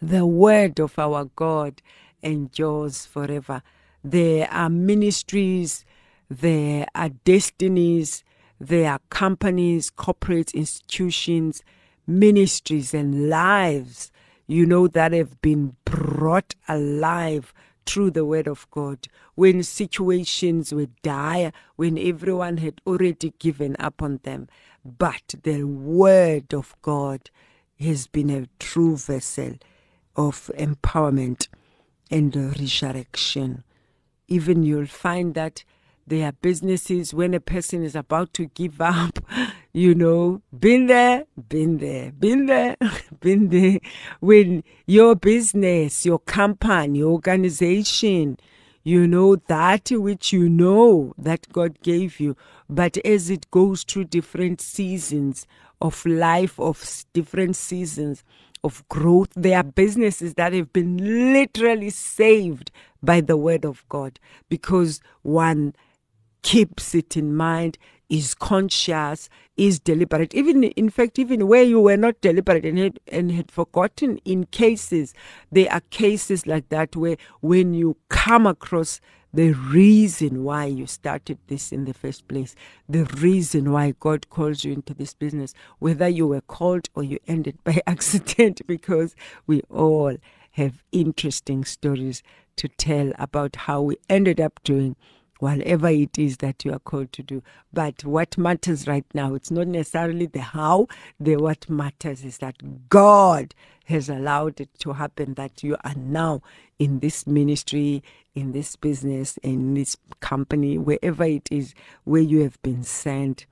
The 0.00 0.24
word 0.24 0.78
of 0.78 0.96
our 0.96 1.24
God 1.24 1.82
endures 2.22 3.06
forever. 3.06 3.62
There 4.04 4.48
are 4.52 4.70
ministries, 4.70 5.84
there 6.30 6.86
are 6.94 7.08
destinies, 7.08 8.22
there 8.60 8.92
are 8.92 9.00
companies, 9.10 9.90
corporate 9.90 10.52
institutions, 10.54 11.64
ministries, 12.06 12.94
and 12.94 13.28
lives, 13.28 14.10
you 14.46 14.66
know, 14.66 14.86
that 14.88 15.12
have 15.12 15.40
been 15.40 15.76
brought 15.84 16.54
alive 16.68 17.52
through 17.86 18.10
the 18.10 18.24
word 18.24 18.48
of 18.48 18.70
God. 18.70 19.06
When 19.34 19.62
situations 19.62 20.72
were 20.72 20.88
dire, 21.02 21.52
when 21.76 21.98
everyone 21.98 22.58
had 22.58 22.80
already 22.86 23.34
given 23.38 23.76
up 23.78 24.02
on 24.02 24.20
them, 24.22 24.48
but 24.84 25.34
the 25.42 25.64
word 25.64 26.52
of 26.54 26.74
God 26.82 27.30
has 27.80 28.06
been 28.06 28.30
a 28.30 28.48
true 28.58 28.96
vessel 28.96 29.54
of 30.16 30.50
empowerment 30.56 31.48
and 32.10 32.34
resurrection. 32.36 33.64
Even 34.28 34.62
you'll 34.62 34.86
find 34.86 35.34
that 35.34 35.64
there 36.06 36.28
are 36.28 36.32
businesses 36.32 37.14
when 37.14 37.34
a 37.34 37.40
person 37.40 37.82
is 37.82 37.94
about 37.94 38.34
to 38.34 38.46
give 38.46 38.80
up, 38.80 39.18
you 39.72 39.94
know, 39.94 40.42
been 40.56 40.86
there, 40.86 41.24
been 41.48 41.78
there, 41.78 42.12
been 42.12 42.46
there, 42.46 42.76
been 43.20 43.48
there. 43.48 43.78
When 44.20 44.64
your 44.86 45.14
business, 45.14 46.04
your 46.04 46.18
company, 46.18 46.98
your 46.98 47.12
organization, 47.12 48.38
you 48.82 49.06
know, 49.06 49.36
that 49.36 49.90
which 49.90 50.32
you 50.32 50.48
know 50.48 51.14
that 51.16 51.50
God 51.52 51.80
gave 51.82 52.20
you, 52.20 52.36
but 52.68 52.98
as 52.98 53.30
it 53.30 53.50
goes 53.50 53.82
through 53.82 54.04
different 54.04 54.60
seasons 54.60 55.46
of 55.80 56.04
life, 56.04 56.58
of 56.60 57.04
different 57.12 57.56
seasons, 57.56 58.24
of 58.64 58.82
growth. 58.88 59.28
There 59.36 59.58
are 59.58 59.62
businesses 59.62 60.34
that 60.34 60.54
have 60.54 60.72
been 60.72 61.32
literally 61.32 61.90
saved 61.90 62.72
by 63.02 63.20
the 63.20 63.36
word 63.36 63.64
of 63.64 63.86
God 63.88 64.18
because 64.48 65.00
one 65.22 65.74
keeps 66.44 66.94
it 66.94 67.16
in 67.16 67.34
mind, 67.34 67.76
is 68.08 68.34
conscious, 68.34 69.28
is 69.56 69.80
deliberate. 69.80 70.34
Even 70.34 70.62
in 70.62 70.90
fact, 70.90 71.18
even 71.18 71.48
where 71.48 71.62
you 71.64 71.80
were 71.80 71.96
not 71.96 72.20
deliberate 72.20 72.64
and 72.64 72.78
had, 72.78 73.00
and 73.08 73.32
had 73.32 73.50
forgotten, 73.50 74.18
in 74.18 74.44
cases, 74.44 75.14
there 75.50 75.72
are 75.72 75.80
cases 75.90 76.46
like 76.46 76.68
that 76.68 76.94
where 76.94 77.16
when 77.40 77.74
you 77.74 77.96
come 78.10 78.46
across 78.46 79.00
the 79.32 79.52
reason 79.52 80.44
why 80.44 80.66
you 80.66 80.86
started 80.86 81.38
this 81.48 81.72
in 81.72 81.86
the 81.86 81.94
first 81.94 82.28
place, 82.28 82.54
the 82.88 83.04
reason 83.04 83.72
why 83.72 83.94
God 83.98 84.28
calls 84.30 84.62
you 84.62 84.72
into 84.72 84.94
this 84.94 85.14
business, 85.14 85.54
whether 85.80 86.06
you 86.06 86.28
were 86.28 86.42
called 86.42 86.88
or 86.94 87.02
you 87.02 87.18
ended 87.26 87.58
by 87.64 87.80
accident, 87.86 88.60
because 88.68 89.16
we 89.46 89.62
all 89.70 90.16
have 90.52 90.84
interesting 90.92 91.64
stories 91.64 92.22
to 92.56 92.68
tell 92.68 93.12
about 93.18 93.56
how 93.56 93.82
we 93.82 93.96
ended 94.08 94.40
up 94.40 94.62
doing 94.62 94.94
whatever 95.38 95.88
it 95.88 96.18
is 96.18 96.38
that 96.38 96.64
you 96.64 96.72
are 96.72 96.78
called 96.78 97.12
to 97.12 97.22
do. 97.22 97.42
But 97.72 98.04
what 98.04 98.38
matters 98.38 98.86
right 98.86 99.04
now, 99.14 99.34
it's 99.34 99.50
not 99.50 99.66
necessarily 99.66 100.26
the 100.26 100.40
how, 100.40 100.88
the 101.18 101.36
what 101.36 101.68
matters 101.68 102.24
is 102.24 102.38
that 102.38 102.88
God 102.88 103.54
has 103.86 104.08
allowed 104.08 104.60
it 104.60 104.70
to 104.78 104.92
happen 104.94 105.34
that 105.34 105.62
you 105.62 105.76
are 105.84 105.94
now 105.94 106.40
in 106.78 107.00
this 107.00 107.26
ministry, 107.26 108.02
in 108.34 108.52
this 108.52 108.76
business, 108.76 109.36
in 109.38 109.74
this 109.74 109.96
company, 110.20 110.78
wherever 110.78 111.24
it 111.24 111.48
is 111.50 111.74
where 112.04 112.22
you 112.22 112.40
have 112.42 112.60
been 112.62 112.82
sent 112.82 113.46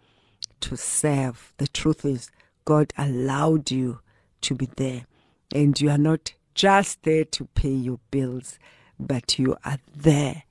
to 0.60 0.76
serve. 0.76 1.52
The 1.58 1.68
truth 1.68 2.04
is, 2.04 2.30
God 2.64 2.92
allowed 2.96 3.70
you 3.70 4.00
to 4.42 4.54
be 4.54 4.68
there, 4.76 5.06
and 5.54 5.78
you 5.80 5.90
are 5.90 5.98
not 5.98 6.32
just 6.54 7.02
there 7.02 7.24
to 7.24 7.44
pay 7.54 7.70
your 7.70 7.98
bills, 8.10 8.58
but 8.98 9.38
you 9.38 9.56
are 9.64 9.78
there 9.94 10.44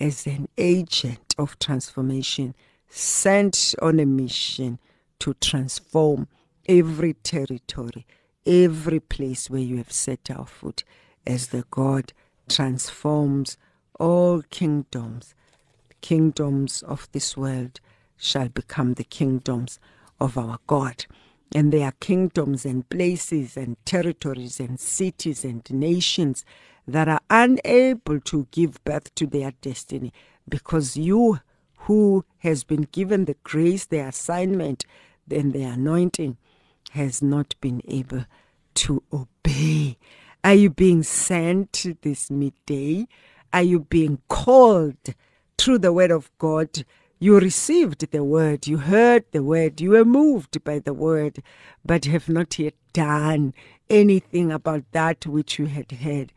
as 0.00 0.26
an 0.26 0.48
agent 0.56 1.34
of 1.38 1.58
transformation 1.58 2.54
sent 2.88 3.74
on 3.82 4.00
a 4.00 4.06
mission 4.06 4.78
to 5.20 5.34
transform 5.34 6.26
every 6.66 7.12
territory, 7.14 8.06
every 8.46 9.00
place 9.00 9.50
where 9.50 9.60
you 9.60 9.76
have 9.76 9.92
set 9.92 10.30
our 10.30 10.46
foot, 10.46 10.82
as 11.26 11.48
the 11.48 11.64
God 11.70 12.12
transforms 12.48 13.58
all 13.98 14.42
kingdoms. 14.50 15.34
Kingdoms 16.00 16.82
of 16.82 17.08
this 17.12 17.36
world 17.36 17.80
shall 18.16 18.48
become 18.48 18.94
the 18.94 19.04
kingdoms 19.04 19.78
of 20.18 20.38
our 20.38 20.58
God. 20.66 21.04
And 21.54 21.72
there 21.72 21.86
are 21.86 21.94
kingdoms 22.00 22.64
and 22.64 22.88
places 22.88 23.56
and 23.56 23.76
territories 23.84 24.60
and 24.60 24.80
cities 24.80 25.44
and 25.44 25.68
nations 25.70 26.44
that 26.86 27.08
are 27.08 27.20
unable 27.30 28.20
to 28.20 28.46
give 28.50 28.82
birth 28.84 29.14
to 29.14 29.26
their 29.26 29.52
destiny 29.60 30.12
because 30.48 30.96
you 30.96 31.40
who 31.80 32.24
has 32.38 32.64
been 32.64 32.82
given 32.92 33.24
the 33.24 33.36
grace, 33.42 33.86
the 33.86 33.98
assignment, 33.98 34.84
then 35.26 35.52
the 35.52 35.62
anointing 35.62 36.36
has 36.92 37.22
not 37.22 37.54
been 37.60 37.80
able 37.86 38.24
to 38.74 39.02
obey. 39.12 39.96
Are 40.42 40.54
you 40.54 40.70
being 40.70 41.02
sent 41.02 41.86
this 42.02 42.30
midday? 42.30 43.06
Are 43.52 43.62
you 43.62 43.80
being 43.80 44.20
called 44.28 45.14
through 45.58 45.78
the 45.78 45.92
word 45.92 46.10
of 46.10 46.30
God? 46.38 46.84
You 47.18 47.38
received 47.38 48.10
the 48.10 48.24
word, 48.24 48.66
you 48.66 48.78
heard 48.78 49.24
the 49.32 49.42
word, 49.42 49.80
you 49.80 49.90
were 49.90 50.06
moved 50.06 50.64
by 50.64 50.78
the 50.78 50.94
word, 50.94 51.42
but 51.84 52.06
have 52.06 52.28
not 52.28 52.58
yet 52.58 52.74
done 52.92 53.52
anything 53.90 54.50
about 54.50 54.84
that 54.92 55.26
which 55.26 55.58
you 55.58 55.66
had 55.66 55.92
heard 55.92 56.32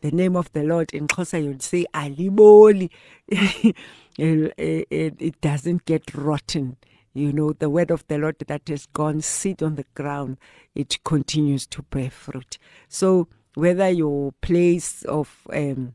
the 0.00 0.10
name 0.10 0.36
of 0.36 0.52
the 0.52 0.62
Lord 0.62 0.92
in 0.92 1.08
Xhosa 1.08 1.42
you'd 1.42 1.62
say 1.62 1.86
aliboli. 1.94 2.90
it 4.18 5.40
doesn't 5.40 5.84
get 5.84 6.14
rotten. 6.14 6.76
You 7.12 7.32
know, 7.32 7.52
the 7.52 7.68
word 7.68 7.90
of 7.90 8.06
the 8.06 8.18
Lord 8.18 8.36
that 8.46 8.68
has 8.68 8.86
gone 8.86 9.20
seed 9.20 9.62
on 9.62 9.74
the 9.74 9.84
ground, 9.94 10.38
it 10.74 10.98
continues 11.04 11.66
to 11.68 11.82
bear 11.82 12.10
fruit. 12.10 12.58
So 12.88 13.28
whether 13.54 13.90
your 13.90 14.32
place 14.40 15.02
of 15.04 15.46
um, 15.52 15.94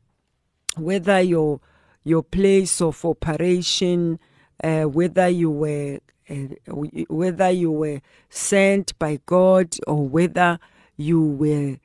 whether 0.77 1.21
your 1.21 1.61
your 2.03 2.21
place 2.23 2.81
of 2.81 3.03
operation, 3.05 4.19
uh, 4.63 4.83
whether 4.83 5.29
you 5.29 5.49
were 5.49 5.99
uh, 6.29 6.35
whether 7.07 7.49
you 7.49 7.71
were 7.71 8.01
sent 8.29 8.97
by 8.99 9.19
God 9.25 9.75
or 9.87 10.07
whether 10.07 10.59
you 10.97 11.21
were 11.21 11.77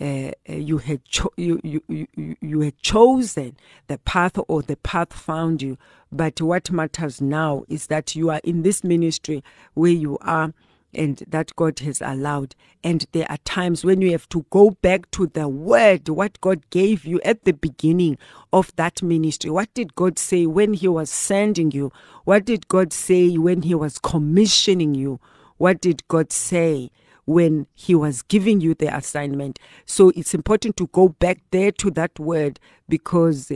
uh, 0.00 0.30
uh, 0.48 0.54
you 0.54 0.78
had 0.78 1.04
cho- 1.04 1.32
you, 1.36 1.60
you, 1.64 1.82
you, 1.88 2.36
you 2.40 2.60
had 2.60 2.78
chosen 2.78 3.56
the 3.88 3.98
path 3.98 4.38
or 4.48 4.62
the 4.62 4.76
path 4.76 5.12
found 5.12 5.62
you 5.62 5.78
but 6.12 6.40
what 6.40 6.70
matters 6.70 7.20
now 7.20 7.64
is 7.68 7.88
that 7.88 8.14
you 8.16 8.30
are 8.30 8.40
in 8.44 8.62
this 8.62 8.84
ministry 8.84 9.42
where 9.74 9.92
you 9.92 10.18
are 10.20 10.52
and 10.94 11.22
that 11.28 11.54
God 11.56 11.80
has 11.80 12.00
allowed. 12.00 12.54
And 12.82 13.06
there 13.12 13.26
are 13.30 13.38
times 13.38 13.84
when 13.84 14.00
you 14.00 14.12
have 14.12 14.28
to 14.30 14.46
go 14.50 14.70
back 14.70 15.10
to 15.12 15.26
the 15.26 15.48
word, 15.48 16.08
what 16.08 16.40
God 16.40 16.68
gave 16.70 17.04
you 17.04 17.20
at 17.24 17.44
the 17.44 17.52
beginning 17.52 18.18
of 18.52 18.74
that 18.76 19.02
ministry. 19.02 19.50
What 19.50 19.72
did 19.74 19.94
God 19.94 20.18
say 20.18 20.46
when 20.46 20.74
He 20.74 20.88
was 20.88 21.10
sending 21.10 21.70
you? 21.70 21.92
What 22.24 22.44
did 22.46 22.68
God 22.68 22.92
say 22.92 23.36
when 23.36 23.62
He 23.62 23.74
was 23.74 23.98
commissioning 23.98 24.94
you? 24.94 25.20
What 25.58 25.80
did 25.80 26.06
God 26.08 26.32
say? 26.32 26.90
When 27.26 27.66
he 27.74 27.94
was 27.94 28.22
giving 28.22 28.60
you 28.60 28.74
the 28.74 28.94
assignment. 28.96 29.58
So 29.84 30.10
it's 30.10 30.34
important 30.34 30.76
to 30.78 30.86
go 30.88 31.08
back 31.10 31.38
there 31.50 31.72
to 31.72 31.90
that 31.92 32.18
word 32.18 32.58
because 32.88 33.50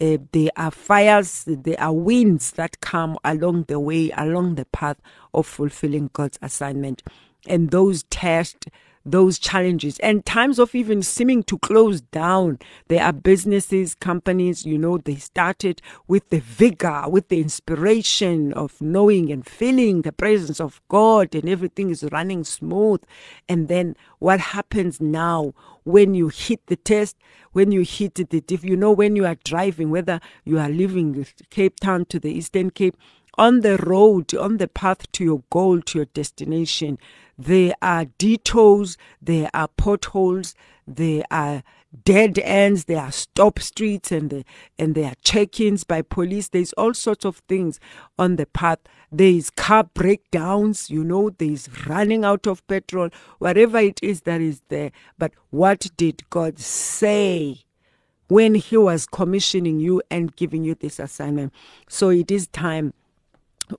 uh, 0.00 0.18
there 0.32 0.50
are 0.56 0.70
fires, 0.70 1.44
there 1.46 1.80
are 1.80 1.92
winds 1.92 2.52
that 2.52 2.80
come 2.80 3.16
along 3.24 3.64
the 3.64 3.80
way, 3.80 4.10
along 4.16 4.56
the 4.56 4.66
path 4.66 4.98
of 5.32 5.46
fulfilling 5.46 6.10
God's 6.12 6.38
assignment. 6.42 7.02
And 7.46 7.70
those 7.70 8.04
tests 8.04 8.66
those 9.04 9.38
challenges 9.38 9.98
and 9.98 10.24
times 10.24 10.58
of 10.58 10.74
even 10.74 11.02
seeming 11.02 11.42
to 11.44 11.58
close 11.58 12.00
down. 12.00 12.58
There 12.88 13.02
are 13.02 13.12
businesses, 13.12 13.94
companies, 13.94 14.64
you 14.64 14.78
know, 14.78 14.98
they 14.98 15.16
started 15.16 15.82
with 16.08 16.30
the 16.30 16.40
vigor, 16.40 17.04
with 17.08 17.28
the 17.28 17.40
inspiration 17.40 18.52
of 18.54 18.80
knowing 18.80 19.30
and 19.30 19.46
feeling 19.46 20.02
the 20.02 20.12
presence 20.12 20.60
of 20.60 20.80
God 20.88 21.34
and 21.34 21.48
everything 21.48 21.90
is 21.90 22.04
running 22.12 22.44
smooth. 22.44 23.02
And 23.48 23.68
then 23.68 23.96
what 24.18 24.40
happens 24.40 25.00
now 25.00 25.54
when 25.84 26.14
you 26.14 26.28
hit 26.28 26.66
the 26.66 26.76
test, 26.76 27.16
when 27.52 27.72
you 27.72 27.82
hit 27.82 28.14
the 28.14 28.24
diff, 28.24 28.64
you 28.64 28.76
know, 28.76 28.90
when 28.90 29.16
you 29.16 29.26
are 29.26 29.36
driving, 29.44 29.90
whether 29.90 30.20
you 30.44 30.58
are 30.58 30.68
leaving 30.68 31.26
Cape 31.50 31.78
Town 31.78 32.06
to 32.06 32.18
the 32.18 32.32
Eastern 32.32 32.70
Cape, 32.70 32.96
on 33.36 33.60
the 33.60 33.76
road, 33.78 34.34
on 34.34 34.58
the 34.58 34.68
path 34.68 35.10
to 35.12 35.24
your 35.24 35.42
goal, 35.50 35.80
to 35.82 35.98
your 35.98 36.06
destination, 36.06 36.98
there 37.38 37.74
are 37.82 38.06
detours, 38.18 38.96
there 39.20 39.50
are 39.52 39.68
potholes, 39.68 40.54
there 40.86 41.24
are 41.30 41.62
dead 42.04 42.38
ends, 42.40 42.84
there 42.84 43.00
are 43.00 43.12
stop 43.12 43.58
streets, 43.58 44.10
and 44.10 44.30
the, 44.30 44.44
and 44.78 44.94
there 44.94 45.10
are 45.10 45.14
check-ins 45.22 45.84
by 45.84 46.02
police. 46.02 46.48
There's 46.48 46.72
all 46.74 46.94
sorts 46.94 47.24
of 47.24 47.36
things 47.48 47.78
on 48.18 48.36
the 48.36 48.46
path. 48.46 48.80
There 49.12 49.28
is 49.28 49.50
car 49.50 49.84
breakdowns, 49.84 50.90
you 50.90 51.04
know, 51.04 51.30
there 51.30 51.50
is 51.50 51.68
running 51.86 52.24
out 52.24 52.46
of 52.46 52.66
petrol, 52.66 53.10
whatever 53.38 53.78
it 53.78 54.00
is 54.02 54.22
that 54.22 54.40
is 54.40 54.62
there. 54.68 54.90
But 55.18 55.32
what 55.50 55.88
did 55.96 56.28
God 56.30 56.58
say? 56.58 57.60
When 58.28 58.54
he 58.54 58.76
was 58.78 59.06
commissioning 59.06 59.80
you 59.80 60.02
and 60.10 60.34
giving 60.34 60.64
you 60.64 60.74
this 60.74 60.98
assignment. 60.98 61.52
So 61.88 62.08
it 62.08 62.30
is 62.30 62.46
time 62.48 62.94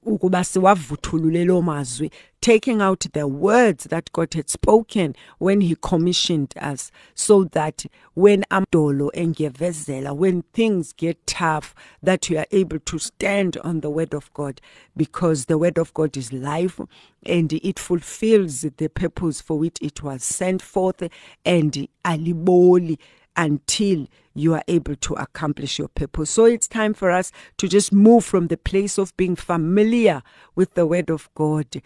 ukuba 0.03 0.43
siwavuthulule 0.43 1.61
mazwi 1.61 2.11
taking 2.41 2.81
out 2.81 3.07
the 3.13 3.27
words 3.27 3.85
that 3.85 4.11
God 4.11 4.33
had 4.35 4.49
spoken 4.49 5.15
when 5.39 5.61
he 5.61 5.75
commissioned 5.75 6.53
us 6.61 6.91
so 7.15 7.43
that 7.43 7.85
when 8.13 8.43
amdolo 8.51 9.09
engevezela 9.13 10.15
when 10.15 10.43
things 10.53 10.93
get 10.93 11.17
tough 11.25 11.73
that 12.03 12.29
we 12.29 12.37
are 12.37 12.47
able 12.51 12.79
to 12.79 12.99
stand 12.99 13.57
on 13.63 13.81
the 13.81 13.89
word 13.89 14.13
of 14.13 14.31
God 14.33 14.61
because 14.95 15.45
the 15.45 15.57
word 15.57 15.77
of 15.77 15.93
God 15.93 16.15
is 16.17 16.31
life 16.31 16.79
and 17.25 17.51
it 17.53 17.79
fulfills 17.79 18.61
the 18.61 18.89
purpose 18.89 19.41
for 19.41 19.57
which 19.57 19.77
it 19.81 20.03
was 20.03 20.23
sent 20.23 20.61
forth 20.61 21.01
and 21.45 21.87
aliboli 22.03 22.97
until 23.37 24.07
you 24.35 24.53
are 24.53 24.63
able 24.67 24.95
to 24.97 25.13
accomplish 25.15 25.79
your 25.79 25.87
purpose. 25.87 26.29
So 26.29 26.45
it's 26.45 26.67
time 26.67 26.93
for 26.93 27.09
us 27.09 27.31
to 27.57 27.67
just 27.67 27.93
move 27.93 28.25
from 28.25 28.47
the 28.47 28.57
place 28.57 28.97
of 28.97 29.15
being 29.15 29.35
familiar 29.35 30.21
with 30.55 30.73
the 30.73 30.85
word 30.85 31.09
of 31.09 31.29
God. 31.35 31.81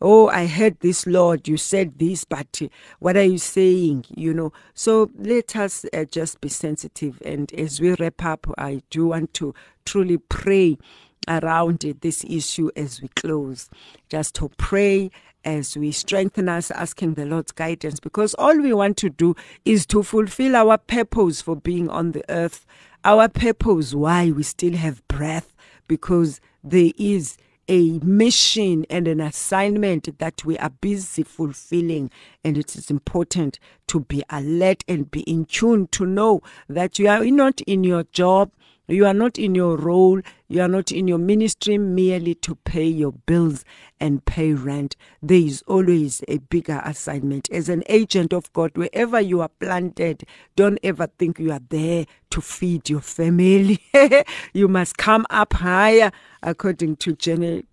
Oh, 0.00 0.28
I 0.28 0.46
heard 0.46 0.80
this, 0.80 1.06
Lord. 1.06 1.48
You 1.48 1.56
said 1.56 1.98
this, 1.98 2.24
but 2.24 2.62
what 3.00 3.16
are 3.16 3.24
you 3.24 3.38
saying? 3.38 4.04
You 4.16 4.32
know. 4.32 4.52
So 4.74 5.10
let 5.18 5.56
us 5.56 5.84
uh, 5.92 6.04
just 6.04 6.40
be 6.40 6.48
sensitive. 6.48 7.20
And 7.24 7.52
as 7.52 7.80
we 7.80 7.94
wrap 7.94 8.24
up, 8.24 8.46
I 8.56 8.82
do 8.90 9.08
want 9.08 9.34
to 9.34 9.52
truly 9.84 10.18
pray 10.18 10.78
around 11.28 11.80
this 12.00 12.24
issue 12.28 12.70
as 12.76 13.02
we 13.02 13.08
close. 13.08 13.68
Just 14.08 14.36
to 14.36 14.48
pray 14.58 15.10
as 15.46 15.76
we 15.76 15.92
strengthen 15.92 16.48
us, 16.48 16.70
asking 16.72 17.14
the 17.14 17.24
Lord's 17.24 17.52
guidance, 17.52 18.00
because 18.00 18.34
all 18.34 18.54
we 18.58 18.74
want 18.74 18.96
to 18.98 19.08
do 19.08 19.34
is 19.64 19.86
to 19.86 20.02
fulfill 20.02 20.56
our 20.56 20.76
purpose 20.76 21.40
for 21.40 21.56
being 21.56 21.88
on 21.88 22.12
the 22.12 22.24
earth, 22.28 22.66
our 23.04 23.28
purpose 23.28 23.94
why 23.94 24.30
we 24.32 24.42
still 24.42 24.74
have 24.74 25.06
breath, 25.08 25.54
because 25.86 26.40
there 26.64 26.90
is 26.98 27.38
a 27.68 27.98
mission 28.00 28.84
and 28.90 29.08
an 29.08 29.20
assignment 29.20 30.18
that 30.18 30.44
we 30.44 30.58
are 30.58 30.70
busy 30.70 31.22
fulfilling. 31.22 32.10
And 32.44 32.58
it 32.58 32.76
is 32.76 32.90
important 32.90 33.58
to 33.88 34.00
be 34.00 34.22
alert 34.28 34.84
and 34.86 35.10
be 35.10 35.20
in 35.22 35.46
tune 35.46 35.86
to 35.88 36.04
know 36.04 36.42
that 36.68 36.98
you 36.98 37.08
are 37.08 37.24
not 37.24 37.60
in 37.62 37.84
your 37.84 38.04
job 38.04 38.50
you 38.88 39.04
are 39.04 39.14
not 39.14 39.38
in 39.38 39.54
your 39.54 39.76
role, 39.76 40.20
you 40.48 40.60
are 40.60 40.68
not 40.68 40.92
in 40.92 41.08
your 41.08 41.18
ministry 41.18 41.76
merely 41.76 42.34
to 42.36 42.54
pay 42.54 42.86
your 42.86 43.12
bills 43.12 43.64
and 43.98 44.24
pay 44.24 44.52
rent. 44.52 44.94
There 45.22 45.38
is 45.38 45.62
always 45.66 46.22
a 46.28 46.38
bigger 46.38 46.80
assignment. 46.84 47.50
As 47.50 47.68
an 47.68 47.82
agent 47.88 48.32
of 48.32 48.52
God, 48.52 48.76
wherever 48.76 49.20
you 49.20 49.40
are 49.40 49.48
planted, 49.48 50.24
don't 50.54 50.78
ever 50.82 51.08
think 51.18 51.38
you 51.38 51.50
are 51.50 51.60
there 51.68 52.06
to 52.30 52.40
feed 52.40 52.88
your 52.88 53.00
family. 53.00 53.80
you 54.52 54.68
must 54.68 54.96
come 54.98 55.26
up 55.30 55.54
higher, 55.54 56.12
according 56.42 56.96
to 56.96 57.14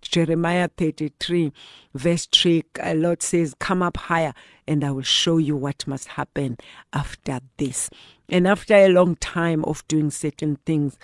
Jeremiah 0.00 0.68
33, 0.76 1.52
verse 1.94 2.26
3. 2.26 2.64
A 2.80 2.94
Lord 2.94 3.22
says, 3.22 3.54
Come 3.58 3.82
up 3.82 3.96
higher, 3.96 4.34
and 4.66 4.82
I 4.82 4.90
will 4.90 5.02
show 5.02 5.38
you 5.38 5.56
what 5.56 5.86
must 5.86 6.08
happen 6.08 6.56
after 6.92 7.40
this. 7.58 7.90
And 8.28 8.48
after 8.48 8.74
a 8.74 8.88
long 8.88 9.16
time 9.16 9.64
of 9.64 9.86
doing 9.86 10.10
certain 10.10 10.56
things, 10.64 10.96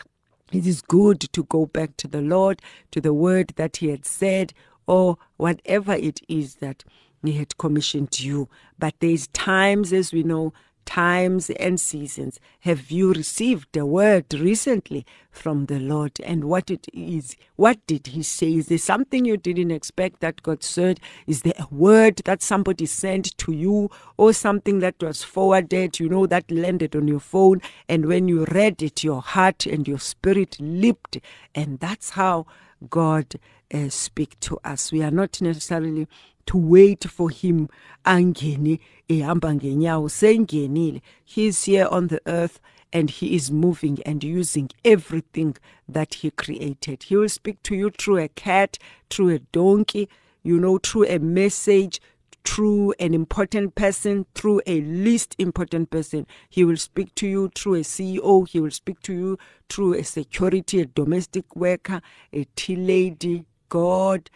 it 0.52 0.66
is 0.66 0.82
good 0.82 1.20
to 1.20 1.44
go 1.44 1.66
back 1.66 1.96
to 1.98 2.08
the 2.08 2.20
Lord, 2.20 2.60
to 2.90 3.00
the 3.00 3.14
word 3.14 3.54
that 3.56 3.78
He 3.78 3.88
had 3.88 4.04
said, 4.04 4.52
or 4.86 5.18
whatever 5.36 5.94
it 5.94 6.20
is 6.28 6.56
that 6.56 6.84
He 7.22 7.32
had 7.32 7.56
commissioned 7.58 8.20
you. 8.20 8.48
But 8.78 8.94
there's 9.00 9.28
times, 9.28 9.92
as 9.92 10.12
we 10.12 10.22
know, 10.22 10.52
times 10.84 11.50
and 11.50 11.80
seasons. 11.80 12.40
Have 12.60 12.90
you 12.90 13.12
received 13.12 13.76
a 13.76 13.86
word 13.86 14.32
recently 14.34 15.06
from 15.30 15.66
the 15.66 15.78
Lord? 15.78 16.20
And 16.24 16.44
what 16.44 16.70
it 16.70 16.86
is, 16.92 17.36
what 17.56 17.78
did 17.86 18.08
He 18.08 18.22
say? 18.22 18.54
Is 18.54 18.66
there 18.66 18.78
something 18.78 19.24
you 19.24 19.36
didn't 19.36 19.70
expect 19.70 20.20
that 20.20 20.42
God 20.42 20.62
said? 20.62 21.00
Is 21.26 21.42
there 21.42 21.54
a 21.58 21.72
word 21.72 22.22
that 22.24 22.42
somebody 22.42 22.86
sent 22.86 23.36
to 23.38 23.52
you 23.52 23.90
or 24.16 24.32
something 24.32 24.80
that 24.80 25.02
was 25.02 25.22
forwarded, 25.22 26.00
you 26.00 26.08
know, 26.08 26.26
that 26.26 26.50
landed 26.50 26.96
on 26.96 27.08
your 27.08 27.20
phone? 27.20 27.60
And 27.88 28.06
when 28.06 28.28
you 28.28 28.44
read 28.46 28.82
it, 28.82 29.04
your 29.04 29.22
heart 29.22 29.66
and 29.66 29.86
your 29.86 29.98
spirit 29.98 30.56
leaped. 30.60 31.18
And 31.54 31.78
that's 31.80 32.10
how 32.10 32.46
God 32.88 33.34
uh, 33.72 33.88
speak 33.88 34.38
to 34.40 34.58
us. 34.64 34.92
We 34.92 35.02
are 35.02 35.10
not 35.10 35.40
necessarily 35.40 36.08
to 36.46 36.56
wait 36.56 37.04
for 37.04 37.30
him 37.30 37.68
angene 38.04 38.80
ehamba 39.08 39.54
ngenyawo 39.54 40.08
sengenile 40.08 41.00
he's 41.24 41.64
here 41.64 41.86
on 41.90 42.08
the 42.08 42.20
earth 42.26 42.60
and 42.92 43.10
he 43.10 43.34
is 43.36 43.50
moving 43.50 43.98
and 44.04 44.24
using 44.24 44.68
everything 44.84 45.54
that 45.88 46.14
he 46.14 46.30
created 46.30 47.02
he 47.04 47.16
will 47.16 47.28
speak 47.28 47.62
to 47.62 47.74
you 47.74 47.90
through 47.90 48.18
a 48.18 48.28
cat 48.28 48.78
through 49.08 49.30
a 49.30 49.38
donkey 49.52 50.08
you 50.42 50.58
know 50.58 50.78
through 50.78 51.06
a 51.06 51.18
message 51.18 52.00
through 52.44 52.94
an 52.98 53.14
important 53.14 53.74
person, 53.74 54.26
through 54.34 54.62
a 54.66 54.80
least 54.80 55.36
important 55.38 55.90
person. 55.90 56.26
He 56.48 56.64
will 56.64 56.76
speak 56.76 57.14
to 57.16 57.26
you 57.26 57.50
through 57.54 57.74
a 57.74 57.80
CEO. 57.80 58.48
He 58.48 58.60
will 58.60 58.70
speak 58.70 59.00
to 59.02 59.12
you 59.12 59.38
through 59.68 59.94
a 59.94 60.02
security, 60.02 60.80
a 60.80 60.86
domestic 60.86 61.54
worker, 61.54 62.00
a 62.32 62.46
tea 62.56 62.76
lady. 62.76 63.44
God 63.68 64.30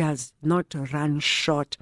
does 0.00 0.32
not 0.42 0.74
run 0.94 1.20
short 1.20 1.76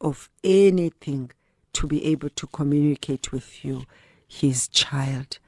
of 0.00 0.30
anything 0.42 1.30
to 1.74 1.86
be 1.86 2.02
able 2.06 2.30
to 2.30 2.46
communicate 2.46 3.30
with 3.30 3.62
you, 3.62 3.84
his 4.26 4.68
child. 4.68 5.38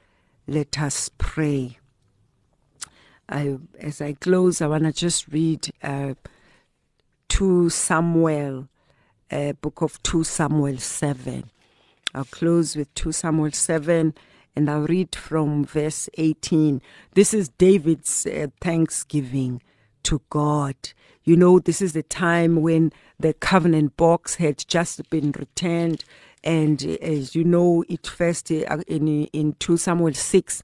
Let 0.45 0.79
us 0.79 1.09
pray. 1.17 1.79
I, 3.27 3.57
as 3.79 4.01
I 4.01 4.13
close, 4.13 4.61
I 4.61 4.67
want 4.67 4.83
to 4.83 4.91
just 4.91 5.29
read 5.29 5.71
uh, 5.81 6.13
2 7.29 7.71
Samuel, 7.71 8.67
uh, 9.31 9.53
book 9.53 9.81
of 9.81 10.03
2 10.03 10.23
Samuel 10.23 10.77
7. 10.77 11.49
I'll 12.13 12.25
close 12.25 12.75
with 12.75 12.93
2 12.93 13.13
Samuel 13.13 13.51
7 13.51 14.13
and 14.55 14.69
I'll 14.69 14.85
read 14.85 15.15
from 15.15 15.65
verse 15.65 16.07
18. 16.19 16.83
This 17.15 17.33
is 17.33 17.49
David's 17.49 18.27
uh, 18.27 18.49
thanksgiving 18.61 19.63
to 20.03 20.21
God. 20.29 20.75
You 21.23 21.35
know, 21.35 21.59
this 21.59 21.81
is 21.81 21.93
the 21.93 22.03
time 22.03 22.61
when 22.61 22.91
the 23.19 23.33
covenant 23.33 23.95
box 23.97 24.35
had 24.35 24.63
just 24.67 25.07
been 25.09 25.31
returned. 25.33 26.03
And 26.43 26.83
as 27.01 27.35
you 27.35 27.43
know, 27.43 27.83
it 27.87 28.07
first 28.07 28.51
uh, 28.51 28.79
in, 28.87 29.25
in 29.27 29.53
2 29.59 29.77
Samuel 29.77 30.13
6, 30.13 30.63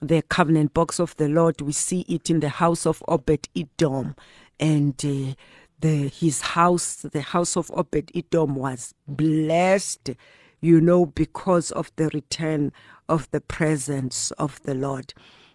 the 0.00 0.22
covenant 0.22 0.74
box 0.74 1.00
of 1.00 1.16
the 1.16 1.28
Lord, 1.28 1.60
we 1.60 1.72
see 1.72 2.02
it 2.02 2.30
in 2.30 2.40
the 2.40 2.48
house 2.48 2.86
of 2.86 3.02
Obed 3.08 3.48
Edom. 3.56 4.14
And 4.60 4.94
uh, 5.04 5.34
the, 5.80 6.08
his 6.08 6.40
house, 6.40 6.96
the 6.96 7.22
house 7.22 7.56
of 7.56 7.70
Obed 7.74 8.12
Edom, 8.14 8.54
was 8.54 8.94
blessed, 9.08 10.10
you 10.60 10.80
know, 10.80 11.06
because 11.06 11.72
of 11.72 11.90
the 11.96 12.08
return 12.14 12.72
of 13.08 13.30
the 13.32 13.40
presence 13.40 14.30
of 14.32 14.62
the 14.62 14.74
Lord. 14.74 15.12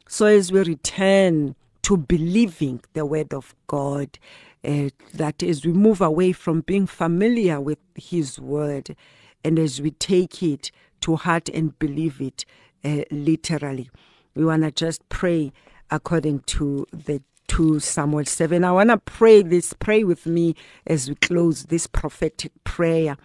So 0.08 0.26
as 0.26 0.52
we 0.52 0.62
return 0.62 1.56
to 1.84 1.98
believing 1.98 2.82
the 2.94 3.06
word 3.06 3.34
of 3.34 3.56
God. 3.68 4.18
Uh, 4.64 4.90
that 5.16 5.42
as 5.42 5.66
we 5.66 5.74
move 5.74 6.02
away 6.02 6.32
from 6.32 6.62
being 6.62 6.86
familiar 6.88 7.60
with 7.60 7.80
His 7.96 8.40
word 8.40 8.96
and 9.44 9.58
as 9.58 9.82
we 9.82 9.92
take 9.92 10.44
it 10.44 10.72
to 11.02 11.16
heart 11.16 11.50
and 11.50 11.78
believe 11.80 12.22
it 12.22 12.46
uh, 12.86 13.04
literally, 13.10 13.90
we 14.36 14.46
want 14.46 14.64
to 14.64 14.72
just 14.72 15.08
pray 15.10 15.52
according 15.90 16.42
to 16.42 16.86
the 16.94 17.24
2 17.48 17.80
Samuel 17.80 18.26
7. 18.26 18.64
I 18.64 18.72
want 18.72 18.92
to 18.92 18.98
pray 18.98 19.42
this, 19.42 19.74
pray 19.74 20.04
with 20.04 20.26
me 20.26 20.56
as 20.88 21.10
we 21.10 21.16
close 21.16 21.66
this 21.66 21.88
prophetic 21.88 22.52
prayer 22.64 23.18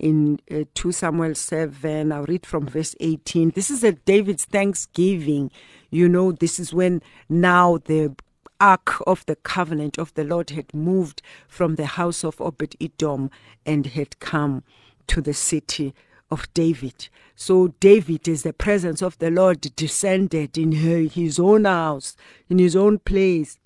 in 0.00 0.40
uh, 0.50 0.64
2 0.74 0.92
Samuel 0.92 1.34
7. 1.34 2.10
I'll 2.10 2.24
read 2.24 2.44
from 2.44 2.66
verse 2.66 2.96
18. 3.00 3.50
This 3.50 3.70
is 3.70 3.84
a 3.84 3.92
David's 3.92 4.44
thanksgiving. 4.44 5.50
You 5.90 6.08
know, 6.08 6.32
this 6.32 6.58
is 6.58 6.74
when 6.74 7.02
now 7.28 7.78
the 7.84 8.14
ark 8.60 9.02
of 9.06 9.24
the 9.26 9.36
covenant 9.36 9.98
of 9.98 10.12
the 10.14 10.24
Lord 10.24 10.50
had 10.50 10.74
moved 10.74 11.22
from 11.48 11.76
the 11.76 11.86
house 11.86 12.24
of 12.24 12.40
Obed 12.40 12.76
Edom 12.80 13.30
and 13.64 13.86
had 13.86 14.18
come 14.20 14.62
to 15.06 15.20
the 15.20 15.34
city 15.34 15.94
of 16.30 16.52
David. 16.54 17.08
So 17.34 17.68
David 17.80 18.28
is 18.28 18.42
the 18.42 18.52
presence 18.52 19.02
of 19.02 19.18
the 19.18 19.30
Lord 19.30 19.60
descended 19.76 20.56
in 20.56 20.72
his 20.72 21.38
own 21.38 21.64
house, 21.64 22.16
in 22.48 22.58
his 22.58 22.76
own 22.76 22.98
place. 22.98 23.58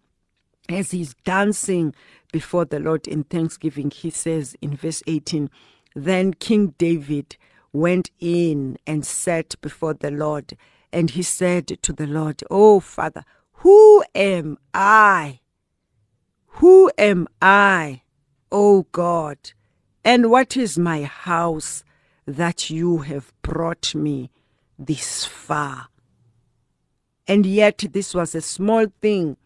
As 0.68 0.92
he's 0.92 1.14
dancing 1.24 1.94
before 2.32 2.64
the 2.64 2.80
Lord 2.80 3.06
in 3.06 3.24
thanksgiving, 3.24 3.90
he 3.90 4.08
says 4.08 4.56
in 4.62 4.76
verse 4.76 5.02
18, 5.06 5.50
then 5.94 6.34
King 6.34 6.74
David 6.76 7.36
went 7.72 8.10
in 8.20 8.78
and 8.86 9.06
sat 9.06 9.60
before 9.60 9.94
the 9.94 10.10
Lord, 10.10 10.56
and 10.92 11.10
he 11.10 11.22
said 11.22 11.66
to 11.82 11.92
the 11.92 12.06
Lord, 12.06 12.42
Oh, 12.50 12.80
Father, 12.80 13.24
who 13.52 14.04
am 14.14 14.58
I? 14.72 15.40
Who 16.58 16.90
am 16.98 17.26
I, 17.40 18.02
O 18.52 18.86
God? 18.92 19.38
And 20.04 20.30
what 20.30 20.56
is 20.56 20.78
my 20.78 21.02
house 21.02 21.82
that 22.26 22.70
you 22.70 22.98
have 22.98 23.32
brought 23.42 23.94
me 23.94 24.30
this 24.78 25.24
far? 25.24 25.88
And 27.26 27.46
yet, 27.46 27.84
this 27.92 28.14
was 28.14 28.34
a 28.34 28.40
small 28.40 28.86
thing 29.00 29.36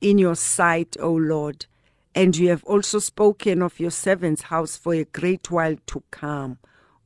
in 0.00 0.18
your 0.18 0.36
sight, 0.36 0.96
O 1.00 1.12
Lord 1.12 1.66
and 2.14 2.36
you 2.36 2.48
have 2.48 2.64
also 2.64 2.98
spoken 2.98 3.62
of 3.62 3.80
your 3.80 3.90
servant's 3.90 4.42
house 4.42 4.76
for 4.76 4.94
a 4.94 5.04
great 5.04 5.50
while 5.50 5.76
to 5.86 6.02
come. 6.10 6.58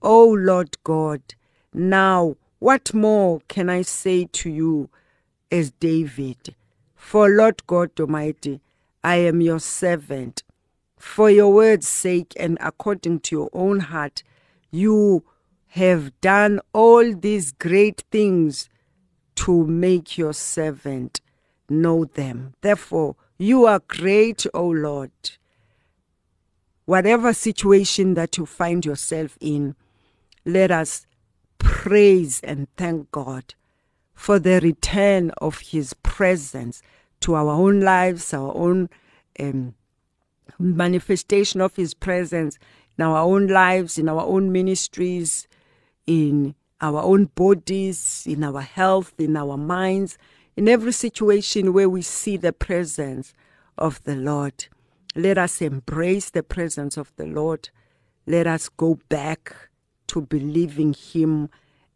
O 0.03 0.29
Lord 0.29 0.77
God, 0.85 1.23
now 1.73 2.37
what 2.59 2.93
more 2.93 3.41
can 3.49 3.71
I 3.71 3.83
say 3.83 4.25
to 4.25 4.51
you 4.51 4.91
as 5.51 5.71
David? 5.71 6.55
For 6.95 7.29
Lord 7.29 7.67
God 7.67 7.99
Almighty, 7.99 8.61
I 9.03 9.17
am 9.17 9.41
your 9.41 9.61
servant. 9.61 10.43
For 10.99 11.31
your 11.31 11.53
word's 11.53 11.89
sake 11.89 12.35
and 12.39 12.59
according 12.61 13.21
to 13.21 13.37
your 13.37 13.51
own 13.53 13.81
heart, 13.81 14.23
you 14.71 15.25
have 15.69 16.21
done 16.21 16.61
all 16.73 17.15
these 17.15 17.53
great 17.53 18.03
things 18.11 18.69
to 19.37 19.65
make 19.65 20.19
your 20.19 20.33
servant 20.33 21.21
know 21.69 22.05
them. 22.05 22.55
Therefore, 22.61 23.15
you 23.39 23.67
are 23.67 23.81
great, 23.87 24.47
O 24.47 24.61
oh 24.61 24.69
Lord. 24.71 25.13
Whatever 26.87 27.33
situation 27.33 28.15
that 28.15 28.37
you 28.37 28.47
find 28.47 28.85
yourself 28.85 29.39
in, 29.41 29.77
let 30.45 30.71
us 30.71 31.07
praise 31.59 32.41
and 32.41 32.67
thank 32.77 33.11
God 33.13 33.55
for 34.15 34.41
the 34.41 34.61
return 34.61 35.31
of 35.39 35.61
His 35.61 35.95
presence 36.03 36.83
to 37.21 37.35
our 37.35 37.51
own 37.51 37.81
lives, 37.81 38.35
our 38.35 38.53
own 38.57 38.89
um, 39.39 39.75
manifestation 40.59 41.61
of 41.61 41.77
His 41.77 41.95
presence 41.95 42.59
in 42.97 43.05
our 43.05 43.19
own 43.19 43.47
lives, 43.47 43.99
in 43.99 44.09
our 44.09 44.23
own 44.23 44.51
ministries, 44.51 45.47
in 46.07 46.57
our 46.81 47.03
own 47.03 47.27
bodies, 47.27 48.25
in 48.27 48.43
our 48.43 48.63
health, 48.63 49.15
in 49.19 49.37
our 49.37 49.57
minds 49.57 50.19
in 50.59 50.67
every 50.67 50.91
situation 50.91 51.73
where 51.73 51.89
we 51.89 52.03
see 52.03 52.37
the 52.37 52.53
presence 52.53 53.33
of 53.79 54.03
the 54.03 54.17
Lord. 54.17 54.67
Let 55.15 55.39
us 55.39 55.63
embrace 55.63 56.31
the 56.31 56.43
presence 56.43 56.97
of 56.97 57.13
the 57.15 57.27
Lord. 57.27 57.71
Let 58.27 58.49
us 58.49 58.69
go 58.69 58.99
back 59.09 59.55
to 60.09 60.21
believing 60.21 60.95
Him 60.95 61.49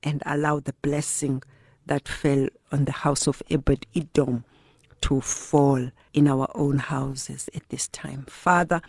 and 0.05 0.23
allow 0.25 0.61
the 0.61 0.75
blessing 0.75 1.43
that 1.87 2.07
fell 2.07 2.47
on 2.71 2.85
the 2.85 2.93
house 2.93 3.27
of 3.27 3.43
Ebed 3.51 3.85
Edom 3.97 4.45
to 5.01 5.21
fall 5.21 5.91
in 6.15 6.29
our 6.29 6.49
own 6.55 6.79
houses 6.79 7.51
at 7.57 7.69
this 7.69 7.89
time. 7.89 8.27
Father, 8.29 8.81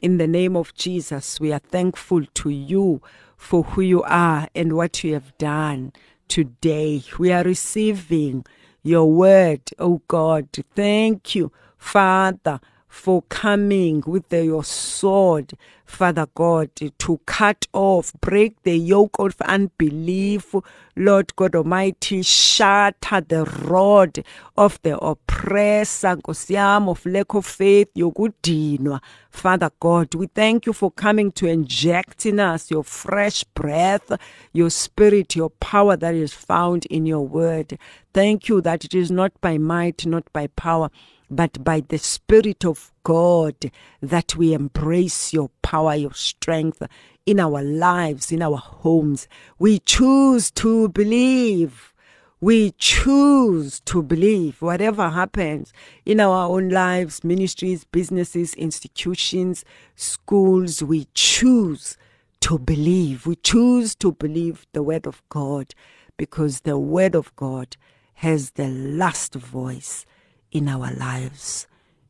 in 0.00 0.16
the 0.16 0.26
name 0.26 0.56
of 0.56 0.74
Jesus, 0.74 1.38
we 1.38 1.52
are 1.52 1.58
thankful 1.58 2.24
to 2.24 2.48
you 2.48 3.02
for 3.36 3.62
who 3.62 3.82
you 3.82 4.02
are 4.04 4.48
and 4.54 4.72
what 4.72 5.04
you 5.04 5.12
have 5.12 5.36
done 5.36 5.92
today. 6.28 7.02
We 7.18 7.30
are 7.30 7.44
receiving 7.44 8.46
your 8.82 9.10
word, 9.10 9.62
oh 9.78 10.02
God. 10.08 10.48
Thank 10.74 11.34
you, 11.34 11.52
Father, 11.76 12.60
for 12.88 13.22
coming 13.22 14.02
with 14.06 14.28
the, 14.30 14.44
your 14.44 14.64
sword, 14.64 15.52
Father 15.84 16.26
God, 16.34 16.70
to 16.76 17.20
cut 17.26 17.66
off, 17.72 18.12
break 18.20 18.62
the 18.62 18.76
yoke 18.76 19.16
of 19.18 19.36
unbelief, 19.42 20.54
Lord 20.96 21.34
God 21.36 21.54
Almighty, 21.54 22.22
shatter 22.22 23.20
the 23.20 23.44
rod 23.44 24.24
of 24.56 24.80
the 24.82 24.98
oppressor, 24.98 26.18
of 26.26 27.06
lack 27.06 27.34
of 27.34 27.46
faith, 27.46 27.88
yokudinwa. 27.94 29.00
Father 29.30 29.70
God, 29.80 30.14
we 30.14 30.26
thank 30.26 30.66
you 30.66 30.72
for 30.72 30.90
coming 30.90 31.30
to 31.32 31.46
inject 31.46 32.26
in 32.26 32.40
us 32.40 32.70
your 32.70 32.84
fresh 32.84 33.44
breath, 33.44 34.12
your 34.52 34.70
spirit, 34.70 35.36
your 35.36 35.50
power 35.50 35.96
that 35.96 36.14
is 36.14 36.32
found 36.32 36.86
in 36.86 37.06
your 37.06 37.26
word. 37.26 37.78
Thank 38.12 38.48
you 38.48 38.60
that 38.62 38.84
it 38.84 38.94
is 38.94 39.10
not 39.10 39.38
by 39.40 39.58
might, 39.58 40.04
not 40.06 40.30
by 40.32 40.48
power, 40.48 40.90
but 41.30 41.62
by 41.62 41.80
the 41.80 41.98
Spirit 41.98 42.64
of 42.64 42.92
God 43.02 43.70
that 44.00 44.36
we 44.36 44.52
embrace 44.54 45.32
your 45.32 45.50
power, 45.62 45.94
your 45.94 46.14
strength 46.14 46.82
in 47.26 47.40
our 47.40 47.62
lives, 47.62 48.32
in 48.32 48.42
our 48.42 48.56
homes. 48.56 49.28
We 49.58 49.80
choose 49.80 50.50
to 50.52 50.88
believe. 50.88 51.92
We 52.40 52.70
choose 52.78 53.80
to 53.80 54.02
believe 54.02 54.62
whatever 54.62 55.10
happens 55.10 55.72
in 56.06 56.20
our 56.20 56.48
own 56.48 56.68
lives, 56.68 57.24
ministries, 57.24 57.84
businesses, 57.84 58.54
institutions, 58.54 59.64
schools. 59.96 60.82
We 60.82 61.08
choose 61.14 61.98
to 62.40 62.58
believe. 62.58 63.26
We 63.26 63.36
choose 63.36 63.94
to 63.96 64.12
believe 64.12 64.66
the 64.72 64.82
word 64.82 65.06
of 65.06 65.22
God 65.28 65.74
because 66.16 66.60
the 66.60 66.78
word 66.78 67.14
of 67.14 67.34
God 67.36 67.76
has 68.14 68.52
the 68.52 68.68
last 68.68 69.34
voice 69.34 70.06
in 70.50 70.68
our 70.68 70.92
lives 70.92 71.66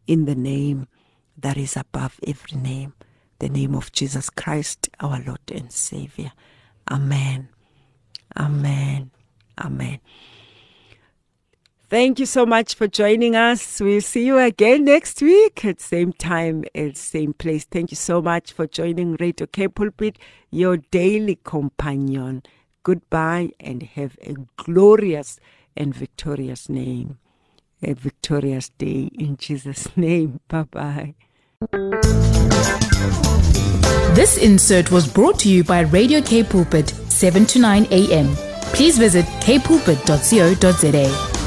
in 0.07 0.24
the 0.24 0.34
name 0.34 0.89
that 1.36 1.57
is 1.57 1.76
above 1.76 2.18
every 2.26 2.59
name, 2.59 2.95
the 3.39 3.49
name 3.49 3.74
of 3.74 3.93
Jesus 3.93 4.30
Christ, 4.30 4.89
our 5.01 5.22
Lord 5.24 5.41
and 5.53 5.70
Savior. 5.70 6.32
Amen. 6.91 7.49
Amen. 8.36 9.11
Amen. 9.59 10.01
Thank 11.91 12.18
you 12.18 12.26
so 12.26 12.45
much 12.45 12.74
for 12.74 12.86
joining 12.86 13.34
us. 13.34 13.80
We'll 13.80 14.03
see 14.03 14.26
you 14.26 14.39
again 14.39 14.84
next 14.84 15.22
week 15.22 15.64
at 15.64 15.80
same 15.80 16.12
time 16.12 16.64
at 16.74 16.99
same 16.99 17.32
place. 17.32 17.64
Thank 17.64 17.91
you 17.91 17.97
so 17.97 18.20
much 18.20 18.53
for 18.53 18.66
joining 18.66 19.16
Radio 19.18 19.47
K 19.47 19.68
Pulpit, 19.68 20.18
your 20.51 20.76
daily 20.76 21.39
companion. 21.45 22.43
Goodbye 22.82 23.53
and 23.59 23.82
have 23.82 24.18
a 24.22 24.34
glorious 24.57 25.41
and 25.76 25.95
victorious 25.95 26.68
name 26.68 27.18
a 27.83 27.95
victorious 27.95 28.68
day 28.70 29.11
in 29.18 29.37
Jesus' 29.37 29.89
name. 29.97 30.41
Bye 30.49 30.62
bye. 30.64 31.14
This 34.14 34.37
insert 34.37 34.91
was 34.91 35.07
brought 35.07 35.39
to 35.41 35.49
you 35.49 35.62
by 35.64 35.81
Radio 35.81 36.20
K 36.20 36.43
Pulpit, 36.43 36.89
7 36.89 37.47
to 37.47 37.59
9 37.59 37.87
a.m. 37.91 38.35
Please 38.72 38.99
visit 38.99 39.24
kpulpit.co.za. 39.41 41.38